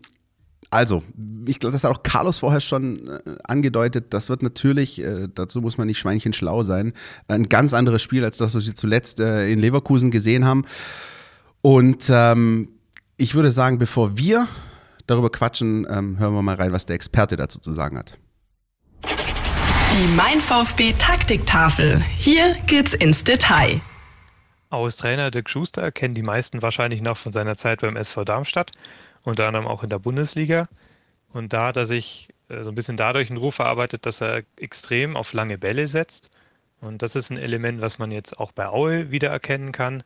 [0.70, 1.02] also,
[1.46, 4.14] ich glaube, das hat auch Carlos vorher schon äh, angedeutet.
[4.14, 6.94] Das wird natürlich, äh, dazu muss man nicht Schweinchen schlau sein,
[7.28, 10.66] ein ganz anderes Spiel als das, was wir zuletzt äh, in Leverkusen gesehen haben.
[11.62, 12.70] Und ähm,
[13.16, 14.48] ich würde sagen, bevor wir
[15.08, 18.20] darüber quatschen, ähm, hören wir mal rein, was der Experte dazu zu sagen hat.
[19.94, 22.02] Die Mein VfB Taktiktafel.
[22.18, 23.82] Hier geht's ins Detail.
[24.70, 28.72] Aus Trainer Dirk Schuster kennen die meisten wahrscheinlich noch von seiner Zeit beim SV Darmstadt
[29.28, 30.68] unter anderem auch in der Bundesliga.
[31.34, 34.44] Und da hat er sich äh, so ein bisschen dadurch einen Ruf verarbeitet, dass er
[34.58, 36.32] extrem auf lange Bälle setzt.
[36.80, 40.04] Und das ist ein Element, was man jetzt auch bei Aue wiedererkennen kann.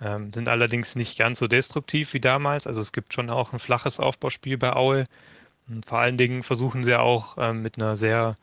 [0.00, 2.66] Ähm, sind allerdings nicht ganz so destruktiv wie damals.
[2.66, 5.06] Also es gibt schon auch ein flaches Aufbauspiel bei Aue.
[5.68, 8.36] Und vor allen Dingen versuchen sie auch ähm, mit einer sehr,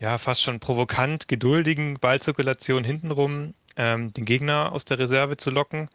[0.00, 5.88] ja, fast schon provokant geduldigen Ballzirkulation hintenrum ähm, den Gegner aus der Reserve zu locken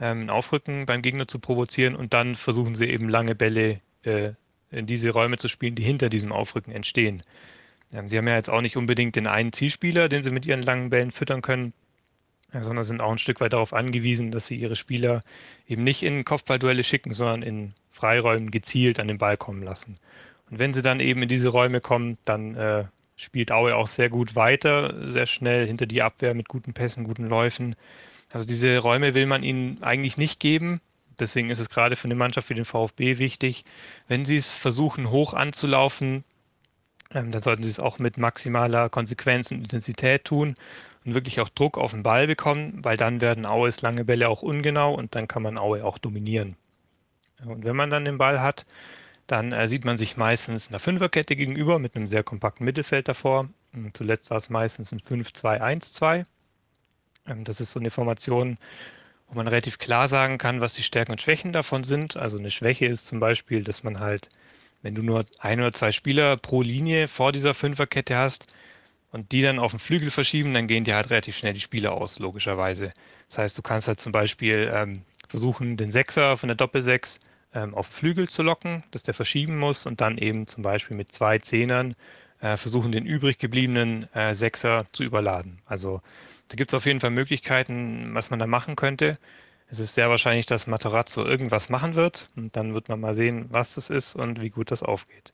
[0.00, 4.32] ähm, ein Aufrücken beim Gegner zu provozieren und dann versuchen sie eben lange Bälle äh,
[4.70, 7.22] in diese Räume zu spielen, die hinter diesem Aufrücken entstehen.
[7.92, 10.62] Ähm, sie haben ja jetzt auch nicht unbedingt den einen Zielspieler, den sie mit ihren
[10.62, 11.72] langen Bällen füttern können,
[12.52, 15.22] äh, sondern sind auch ein Stück weit darauf angewiesen, dass sie ihre Spieler
[15.66, 19.98] eben nicht in Kopfballduelle schicken, sondern in Freiräumen gezielt an den Ball kommen lassen.
[20.50, 22.84] Und wenn sie dann eben in diese Räume kommen, dann äh,
[23.16, 27.28] spielt Aue auch sehr gut weiter, sehr schnell hinter die Abwehr mit guten Pässen, guten
[27.28, 27.74] Läufen.
[28.32, 30.80] Also diese Räume will man ihnen eigentlich nicht geben.
[31.18, 33.64] Deswegen ist es gerade für eine Mannschaft wie den VfB wichtig,
[34.06, 36.24] wenn sie es versuchen, hoch anzulaufen,
[37.14, 40.54] ähm, dann sollten sie es auch mit maximaler Konsequenz und Intensität tun
[41.04, 44.42] und wirklich auch Druck auf den Ball bekommen, weil dann werden Aues lange Bälle auch
[44.42, 46.56] ungenau und dann kann man Aue auch dominieren.
[47.44, 48.66] Und wenn man dann den Ball hat,
[49.26, 53.48] dann äh, sieht man sich meistens einer Fünferkette gegenüber mit einem sehr kompakten Mittelfeld davor.
[53.72, 56.24] Und zuletzt war es meistens ein 5-2-1-2.
[57.26, 58.58] Ähm, das ist so eine Formation,
[59.28, 62.16] wo man relativ klar sagen kann, was die Stärken und Schwächen davon sind.
[62.16, 64.28] Also eine Schwäche ist zum Beispiel, dass man halt,
[64.82, 68.46] wenn du nur ein oder zwei Spieler pro Linie vor dieser Fünferkette hast
[69.10, 71.92] und die dann auf den Flügel verschieben, dann gehen dir halt relativ schnell die Spieler
[71.92, 72.92] aus, logischerweise.
[73.28, 77.18] Das heißt, du kannst halt zum Beispiel ähm, versuchen, den Sechser von der Doppelsechs
[77.56, 81.10] ähm, auf Flügel zu locken, dass der verschieben muss und dann eben zum Beispiel mit
[81.12, 81.96] zwei Zehnern
[82.40, 85.62] äh, versuchen, den übrig gebliebenen äh, Sechser zu überladen.
[85.64, 86.02] Also
[86.48, 89.18] da gibt es auf jeden Fall Möglichkeiten, was man da machen könnte.
[89.68, 93.46] Es ist sehr wahrscheinlich, dass Materazzo irgendwas machen wird und dann wird man mal sehen,
[93.48, 95.32] was das ist und wie gut das aufgeht.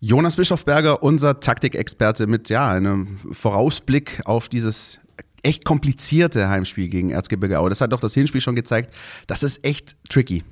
[0.00, 5.00] Jonas Bischofberger, unser Taktikexperte mit ja, einem Vorausblick auf dieses
[5.42, 7.70] echt komplizierte Heimspiel gegen Erzgebirge Aue.
[7.70, 8.92] Das hat doch das Hinspiel schon gezeigt.
[9.28, 10.44] Das ist echt tricky.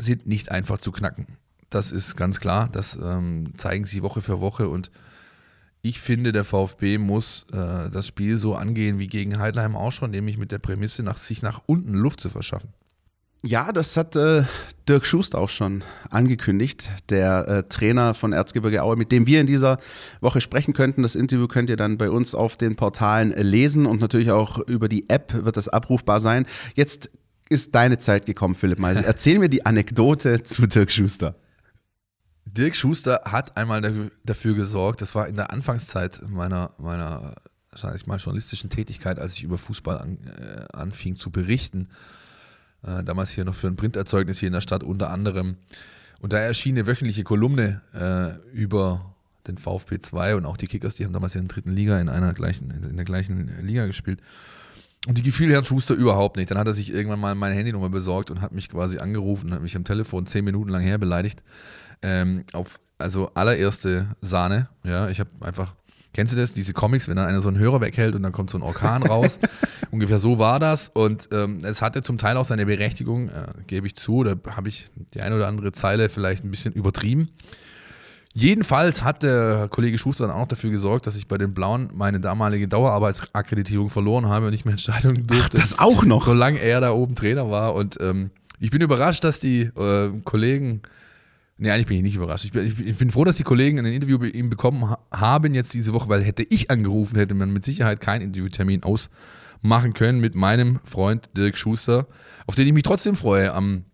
[0.00, 1.26] Sind nicht einfach zu knacken.
[1.68, 2.68] Das ist ganz klar.
[2.72, 4.90] Das ähm, zeigen sie Woche für Woche und
[5.82, 10.10] ich finde, der VfB muss äh, das Spiel so angehen wie gegen Heidenheim auch schon,
[10.10, 12.74] nämlich mit der Prämisse, nach, sich nach unten Luft zu verschaffen.
[13.42, 14.44] Ja, das hat äh,
[14.86, 19.46] Dirk Schuster auch schon angekündigt, der äh, Trainer von Erzgebirge Aue, mit dem wir in
[19.46, 19.78] dieser
[20.20, 21.02] Woche sprechen könnten.
[21.02, 24.90] Das Interview könnt ihr dann bei uns auf den Portalen lesen und natürlich auch über
[24.90, 26.44] die App wird das abrufbar sein.
[26.74, 27.10] Jetzt
[27.50, 29.04] ist deine Zeit gekommen, Philipp Meisel.
[29.06, 31.34] Erzähl mir die Anekdote zu Dirk Schuster.
[32.46, 37.34] Dirk Schuster hat einmal dafür gesorgt, das war in der Anfangszeit meiner, meiner
[37.74, 41.88] sag ich mal, journalistischen Tätigkeit, als ich über Fußball an, äh, anfing zu berichten.
[42.82, 45.56] Äh, damals hier noch für ein Printerzeugnis hier in der Stadt unter anderem.
[46.20, 49.14] Und da erschien eine wöchentliche Kolumne äh, über
[49.46, 52.08] den VfB 2 und auch die Kickers, die haben damals in der dritten Liga in
[52.08, 54.20] einer gleichen, in der gleichen Liga gespielt.
[55.06, 56.50] Und die gefiel Herrn Schuster überhaupt nicht.
[56.50, 59.54] Dann hat er sich irgendwann mal meine Handynummer besorgt und hat mich quasi angerufen und
[59.54, 61.42] hat mich am Telefon zehn Minuten lang her beleidigt.
[62.02, 64.68] Ähm, auf, also allererste Sahne.
[64.84, 65.74] Ja, ich habe einfach,
[66.12, 68.50] kennst du das, diese Comics, wenn dann einer so einen Hörer weghält und dann kommt
[68.50, 69.38] so ein Orkan raus?
[69.90, 70.90] Ungefähr so war das.
[70.90, 74.22] Und ähm, es hatte zum Teil auch seine Berechtigung, äh, gebe ich zu.
[74.22, 77.30] Da habe ich die eine oder andere Zeile vielleicht ein bisschen übertrieben.
[78.32, 82.20] Jedenfalls hat der Kollege Schuster dann auch dafür gesorgt, dass ich bei den Blauen meine
[82.20, 85.56] damalige Dauerarbeitsakkreditierung verloren habe und nicht mehr entscheiden durfte.
[85.58, 86.24] Ach, das auch noch?
[86.24, 87.74] Solange er da oben Trainer war.
[87.74, 90.82] Und ähm, ich bin überrascht, dass die äh, Kollegen
[91.62, 92.46] Nee, eigentlich bin ich nicht überrascht.
[92.46, 95.52] Ich bin, ich bin froh, dass die Kollegen ein Interview bei ihm bekommen ha haben
[95.52, 100.20] jetzt diese Woche, weil hätte ich angerufen, hätte man mit Sicherheit keinen Interviewtermin ausmachen können
[100.20, 102.06] mit meinem Freund Dirk Schuster,
[102.46, 103.84] auf den ich mich trotzdem freue am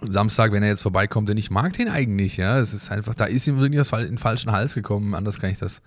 [0.00, 2.58] Samstag, wenn er jetzt vorbeikommt, denn ich mag den eigentlich, ja.
[2.58, 5.14] Es ist einfach, da ist ihm irgendwie was in den falschen Hals gekommen.
[5.14, 5.80] Anders kann ich das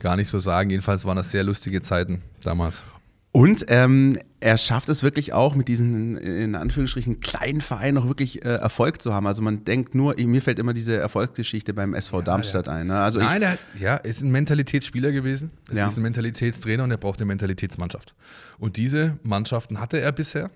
[0.00, 0.70] gar nicht so sagen.
[0.70, 2.84] Jedenfalls waren das sehr lustige Zeiten damals.
[3.32, 8.42] Und ähm, er schafft es wirklich auch mit diesen, in Anführungsstrichen, kleinen Vereinen auch wirklich
[8.46, 9.26] äh, Erfolg zu haben.
[9.26, 12.86] Also man denkt nur, mir fällt immer diese Erfolgsgeschichte beim SV Darmstadt ein.
[12.86, 12.98] Ne?
[12.98, 15.50] Also Nein, er ja, ist ein Mentalitätsspieler gewesen.
[15.70, 15.86] Es Ja.
[15.86, 18.14] ist ein Mentalitätstrainer und er braucht eine Mentalitätsmannschaft.
[18.58, 20.50] Und diese Mannschaften hatte er bisher.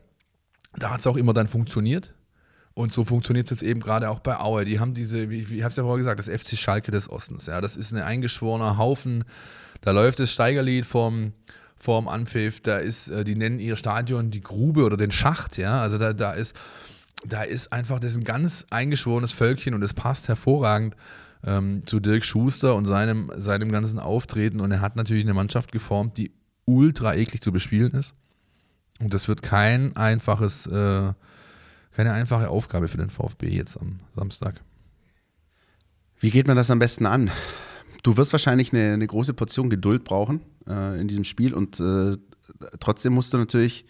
[0.79, 2.15] Da hat es auch immer dann funktioniert.
[2.81, 4.65] Und so funktioniert es jetzt eben gerade auch bei Aue.
[4.65, 7.45] Die haben diese, wie, wie ich es ja vorher gesagt, das FC Schalke des Ostens.
[7.45, 9.25] Ja, das ist ein eingeschworener Haufen.
[9.83, 11.35] Da läuft das Steigerlied vom,
[11.77, 12.61] vorm Anpfiff.
[12.63, 15.59] Da ist, äh, die nennen ihr Stadion die Grube oder den Schacht.
[15.59, 16.57] Ja, also da, da ist,
[17.23, 20.97] da ist einfach, das ist ein ganz eingeschworenes Völkchen und es passt hervorragend
[21.45, 24.59] ähm, zu Dirk Schuster und seinem, seinem ganzen Auftreten.
[24.59, 26.33] Und er hat natürlich eine Mannschaft geformt, die
[26.65, 28.15] ultra eklig zu bespielen ist.
[29.01, 31.13] Und das wird kein einfaches, äh,
[32.01, 34.63] keine einfache Aufgabe für den VfB jetzt am Samstag.
[36.19, 37.31] Wie geht man das am besten an?
[38.03, 42.17] Du wirst wahrscheinlich eine, eine große Portion Geduld brauchen äh, in diesem Spiel und äh,
[42.81, 43.85] trotzdem musst du natürlich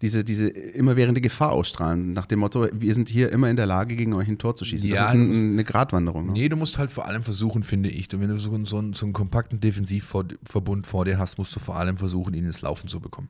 [0.00, 3.96] diese, diese immerwährende Gefahr ausstrahlen, nach dem Motto, wir sind hier immer in der Lage,
[3.96, 4.88] gegen euch ein Tor zu schießen.
[4.88, 6.26] Ja, das ist ein, musst- eine Gratwanderung.
[6.28, 6.32] Ne?
[6.32, 9.12] Nee, du musst halt vor allem versuchen, finde ich, wenn du so, einen- so einen
[9.12, 13.28] kompakten Defensivverbund vor dir hast, musst du vor allem versuchen, ihn ins Laufen zu bekommen.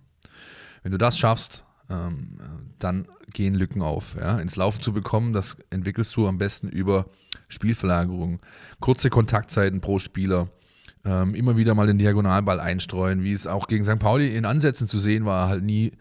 [0.84, 2.38] Wenn du das schaffst, ähm,
[2.78, 4.14] dann gehen Lücken auf.
[4.18, 4.38] Ja?
[4.38, 7.06] Ins Laufen zu bekommen, das entwickelst du am besten über
[7.48, 8.40] Spielverlagerung,
[8.80, 10.48] kurze Kontaktzeiten pro Spieler,
[11.04, 13.98] ähm, immer wieder mal den Diagonalball einstreuen, wie es auch gegen St.
[13.98, 15.92] Pauli in Ansätzen zu sehen war, halt nie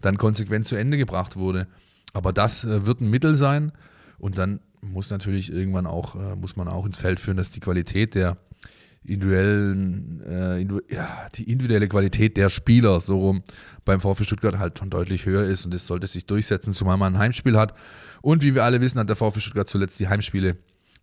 [0.00, 1.66] dann konsequent zu Ende gebracht wurde.
[2.12, 3.72] Aber das äh, wird ein Mittel sein
[4.18, 7.60] und dann muss natürlich irgendwann auch, äh, muss man auch ins Feld führen, dass die
[7.60, 8.36] Qualität der
[9.06, 13.42] individuellen, äh, individu ja, die individuelle Qualität der Spieler so rum
[13.84, 17.14] beim VfB Stuttgart halt schon deutlich höher ist und das sollte sich durchsetzen, zumal man
[17.14, 17.74] ein Heimspiel hat.
[18.22, 20.56] Und wie wir alle wissen, hat der VfB Stuttgart zuletzt die Heimspiele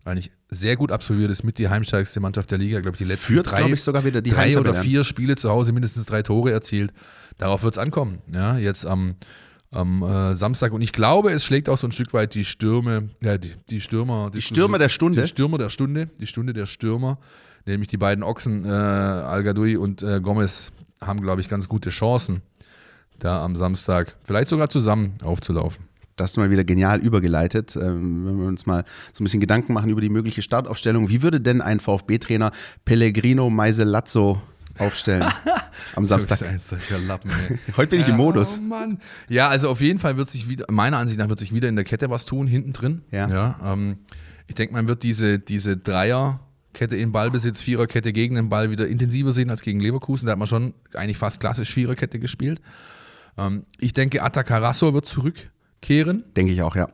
[0.06, 3.34] eigentlich sehr gut absolviert, ist mit die heimstärkste Mannschaft der Liga, glaube ich, die letzten
[3.34, 6.52] Führt, drei, ich, sogar wieder die drei oder vier Spiele zu Hause mindestens drei Tore
[6.52, 6.92] erzielt.
[7.38, 8.22] Darauf wird es ankommen.
[8.34, 9.16] Ja, jetzt am,
[9.72, 10.74] am äh, Samstag.
[10.74, 13.80] Und ich glaube, es schlägt auch so ein Stück weit die Stürme, ja, die, die
[13.80, 14.30] Stürmer.
[14.32, 15.22] Die Stürmer der Stunde?
[15.22, 17.18] Die Stürmer der Stunde, die Stunde der Stürmer,
[17.66, 22.42] nämlich die beiden Ochsen, äh, Al-Gadoui und äh, Gomez, haben, glaube ich, ganz gute Chancen,
[23.20, 25.86] da am Samstag vielleicht sogar zusammen aufzulaufen.
[26.16, 27.76] Das du mal wieder genial übergeleitet.
[27.76, 31.10] Ähm, wenn wir uns mal so ein bisschen Gedanken machen über die mögliche Startaufstellung.
[31.10, 32.52] Wie würde denn ein VfB-Trainer
[32.86, 34.40] Pellegrino Meiselazzo
[34.78, 35.26] aufstellen
[35.96, 36.44] am Samstag?
[36.44, 37.58] Ein solcher Lappen, ey.
[37.78, 38.60] Heute bin ich im Modus.
[38.60, 39.00] Oh Mann.
[39.28, 41.76] Ja, also auf jeden Fall wird sich wieder, meiner Ansicht nach, wird sich wieder in
[41.76, 43.02] der Kette was tun, hinten drin.
[43.10, 43.28] Ja.
[43.28, 43.98] ja ähm,
[44.46, 45.78] ich denke, man wird diese, diese
[46.74, 50.26] Dreierkette in Ballbesitz, Viererkette gegen den Ball wieder intensiver sehen als gegen Leverkusen.
[50.26, 52.60] Da hat man schon eigentlich fast klassisch Viererkette gespielt.
[53.38, 56.88] Ähm, ich denke, Atacarasso wird zurückkehren Denke ich auch, ja.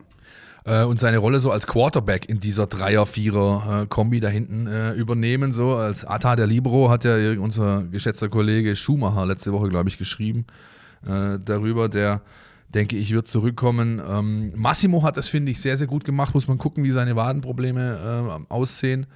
[0.65, 5.53] äh, und seine Rolle so als Quarterback in dieser Dreier-Vierer-Kombi da hinten äh, übernehmen.
[5.53, 9.97] So als Atta der Libero hat ja unser geschätzter Kollege Schumacher letzte Woche, glaube ich,
[9.97, 10.45] geschrieben
[11.05, 11.87] äh, darüber.
[11.87, 12.21] Der,
[12.73, 14.01] denke ich, wird zurückkommen.
[14.05, 16.33] Ähm, Massimo hat das, finde ich, sehr, sehr gut gemacht.
[16.33, 19.07] Muss man gucken, wie seine Wadenprobleme äh, aussehen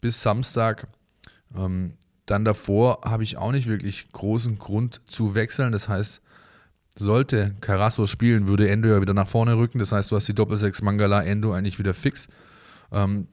[0.00, 0.88] bis Samstag.
[1.56, 1.94] Ähm,
[2.26, 5.72] dann davor habe ich auch nicht wirklich großen Grund zu wechseln.
[5.72, 6.20] Das heißt,
[6.94, 9.78] sollte Carasso spielen, würde Endo ja wieder nach vorne rücken.
[9.78, 12.28] Das heißt, du hast die Doppelsechs Mangala Endo eigentlich wieder fix.
[12.92, 13.28] Ähm,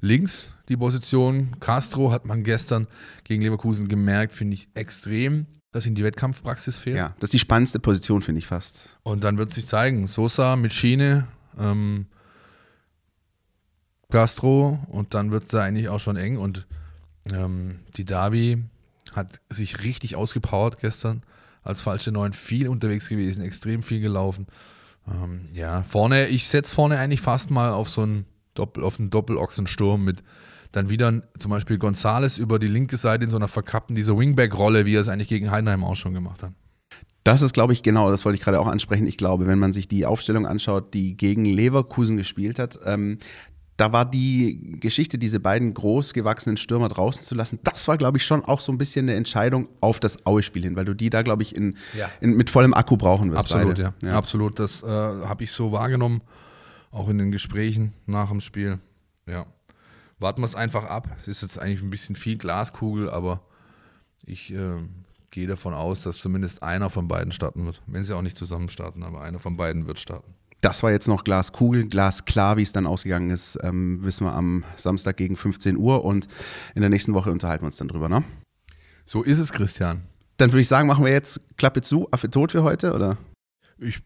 [0.00, 1.56] links die Position.
[1.60, 2.86] Castro hat man gestern
[3.24, 6.96] gegen Leverkusen gemerkt, finde ich extrem, dass ihm die Wettkampfpraxis fehlt.
[6.96, 8.98] Ja, das ist die spannendste Position, finde ich fast.
[9.02, 11.26] Und dann wird sich zeigen, Sosa mit Schiene,
[11.58, 12.06] ähm,
[14.12, 16.36] Castro und dann wird es da eigentlich auch schon eng.
[16.36, 16.66] Und
[17.32, 18.62] ähm, die Davi
[19.14, 21.22] hat sich richtig ausgepowert gestern
[21.64, 24.46] als falsche Neun, viel unterwegs gewesen, extrem viel gelaufen.
[25.08, 29.10] Ähm, ja, vorne, ich setze vorne eigentlich fast mal auf so einen Doppel, auf einen
[29.10, 30.22] Doppelochsensturm mit
[30.72, 34.86] dann wieder zum Beispiel Gonzales über die linke Seite in so einer verkappten, dieser Wingback-Rolle,
[34.86, 36.52] wie er es eigentlich gegen Heidenheim auch schon gemacht hat.
[37.24, 39.06] Das ist, glaube ich, genau, das wollte ich gerade auch ansprechen.
[39.06, 43.18] Ich glaube, wenn man sich die Aufstellung anschaut, die gegen Leverkusen gespielt hat, ähm,
[43.82, 48.24] da war die Geschichte, diese beiden großgewachsenen Stürmer draußen zu lassen, das war, glaube ich,
[48.24, 51.22] schon auch so ein bisschen eine Entscheidung auf das Aue-Spiel hin, weil du die da,
[51.22, 52.08] glaube ich, in, Ja.
[52.20, 53.52] in, mit vollem Akku brauchen wirst.
[53.52, 53.92] Absolut, beide.
[54.04, 54.16] ja.
[54.16, 56.20] Absolut, das äh, habe ich so wahrgenommen,
[56.92, 58.78] auch in den Gesprächen nach dem Spiel.
[59.26, 59.46] Ja.
[60.20, 61.08] Warten wir es einfach ab.
[61.22, 63.42] Es ist jetzt eigentlich ein bisschen viel Glaskugel, aber
[64.24, 64.76] ich äh,
[65.32, 67.82] gehe davon aus, dass zumindest einer von beiden starten wird.
[67.88, 70.34] Wenn sie auch nicht zusammen starten, aber einer von beiden wird starten.
[70.62, 74.62] Das war jetzt noch Glaskugel, Glasklar, wie es dann ausgegangen ist, ähm, wissen wir am
[74.76, 76.28] Samstag gegen 15 Uhr und
[76.76, 78.22] in der nächsten Woche unterhalten wir uns dann drüber, ne?
[79.04, 80.02] So ist es, Christian.
[80.36, 83.18] Dann würde ich sagen, machen wir jetzt Klappe zu, Affe tot für heute, oder?
[83.78, 84.02] Ich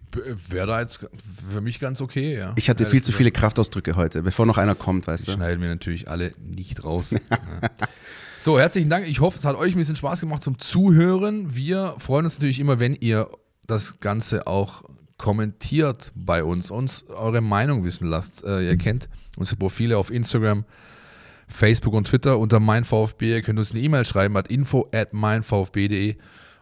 [0.49, 1.07] wäre da jetzt
[1.53, 2.55] für mich ganz okay, ja.
[2.57, 5.37] Ich hatte viel zu viele Kraftausdrücke heute, bevor noch einer kommt, weißt Die du?
[5.37, 7.11] schneiden wir natürlich alle nicht raus.
[7.31, 7.39] ja.
[8.41, 9.07] So, herzlichen Dank.
[9.07, 11.55] Ich hoffe, es hat euch ein bisschen Spaß gemacht zum Zuhören.
[11.55, 13.29] Wir freuen uns natürlich immer, wenn ihr
[13.67, 14.85] das Ganze auch
[15.19, 18.45] kommentiert bei uns, uns eure Meinung wissen lasst.
[18.45, 20.65] Äh, ihr kennt unsere Profile auf Instagram,
[21.49, 23.31] Facebook und Twitter unter meinVfB.
[23.31, 26.17] Ihr könnt uns eine E-Mail schreiben at info at meinvfb.de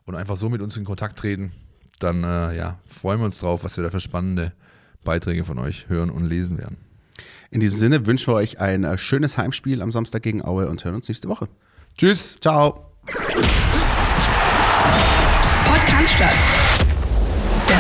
[0.05, 1.53] und einfach so mit uns in Kontakt treten.
[1.99, 4.53] Dann äh, ja, freuen wir uns drauf, was wir da für spannende
[5.05, 6.79] Beiträge von euch hören und lesen werden.
[7.51, 10.85] In diesem Sinne wünschen wir euch ein äh, schönes Heimspiel am Samstag gegen Aue und
[10.85, 11.49] hören uns nächste Woche.
[11.97, 12.37] Tschüss.
[12.41, 12.91] Ciao.
[15.67, 16.64] Podcast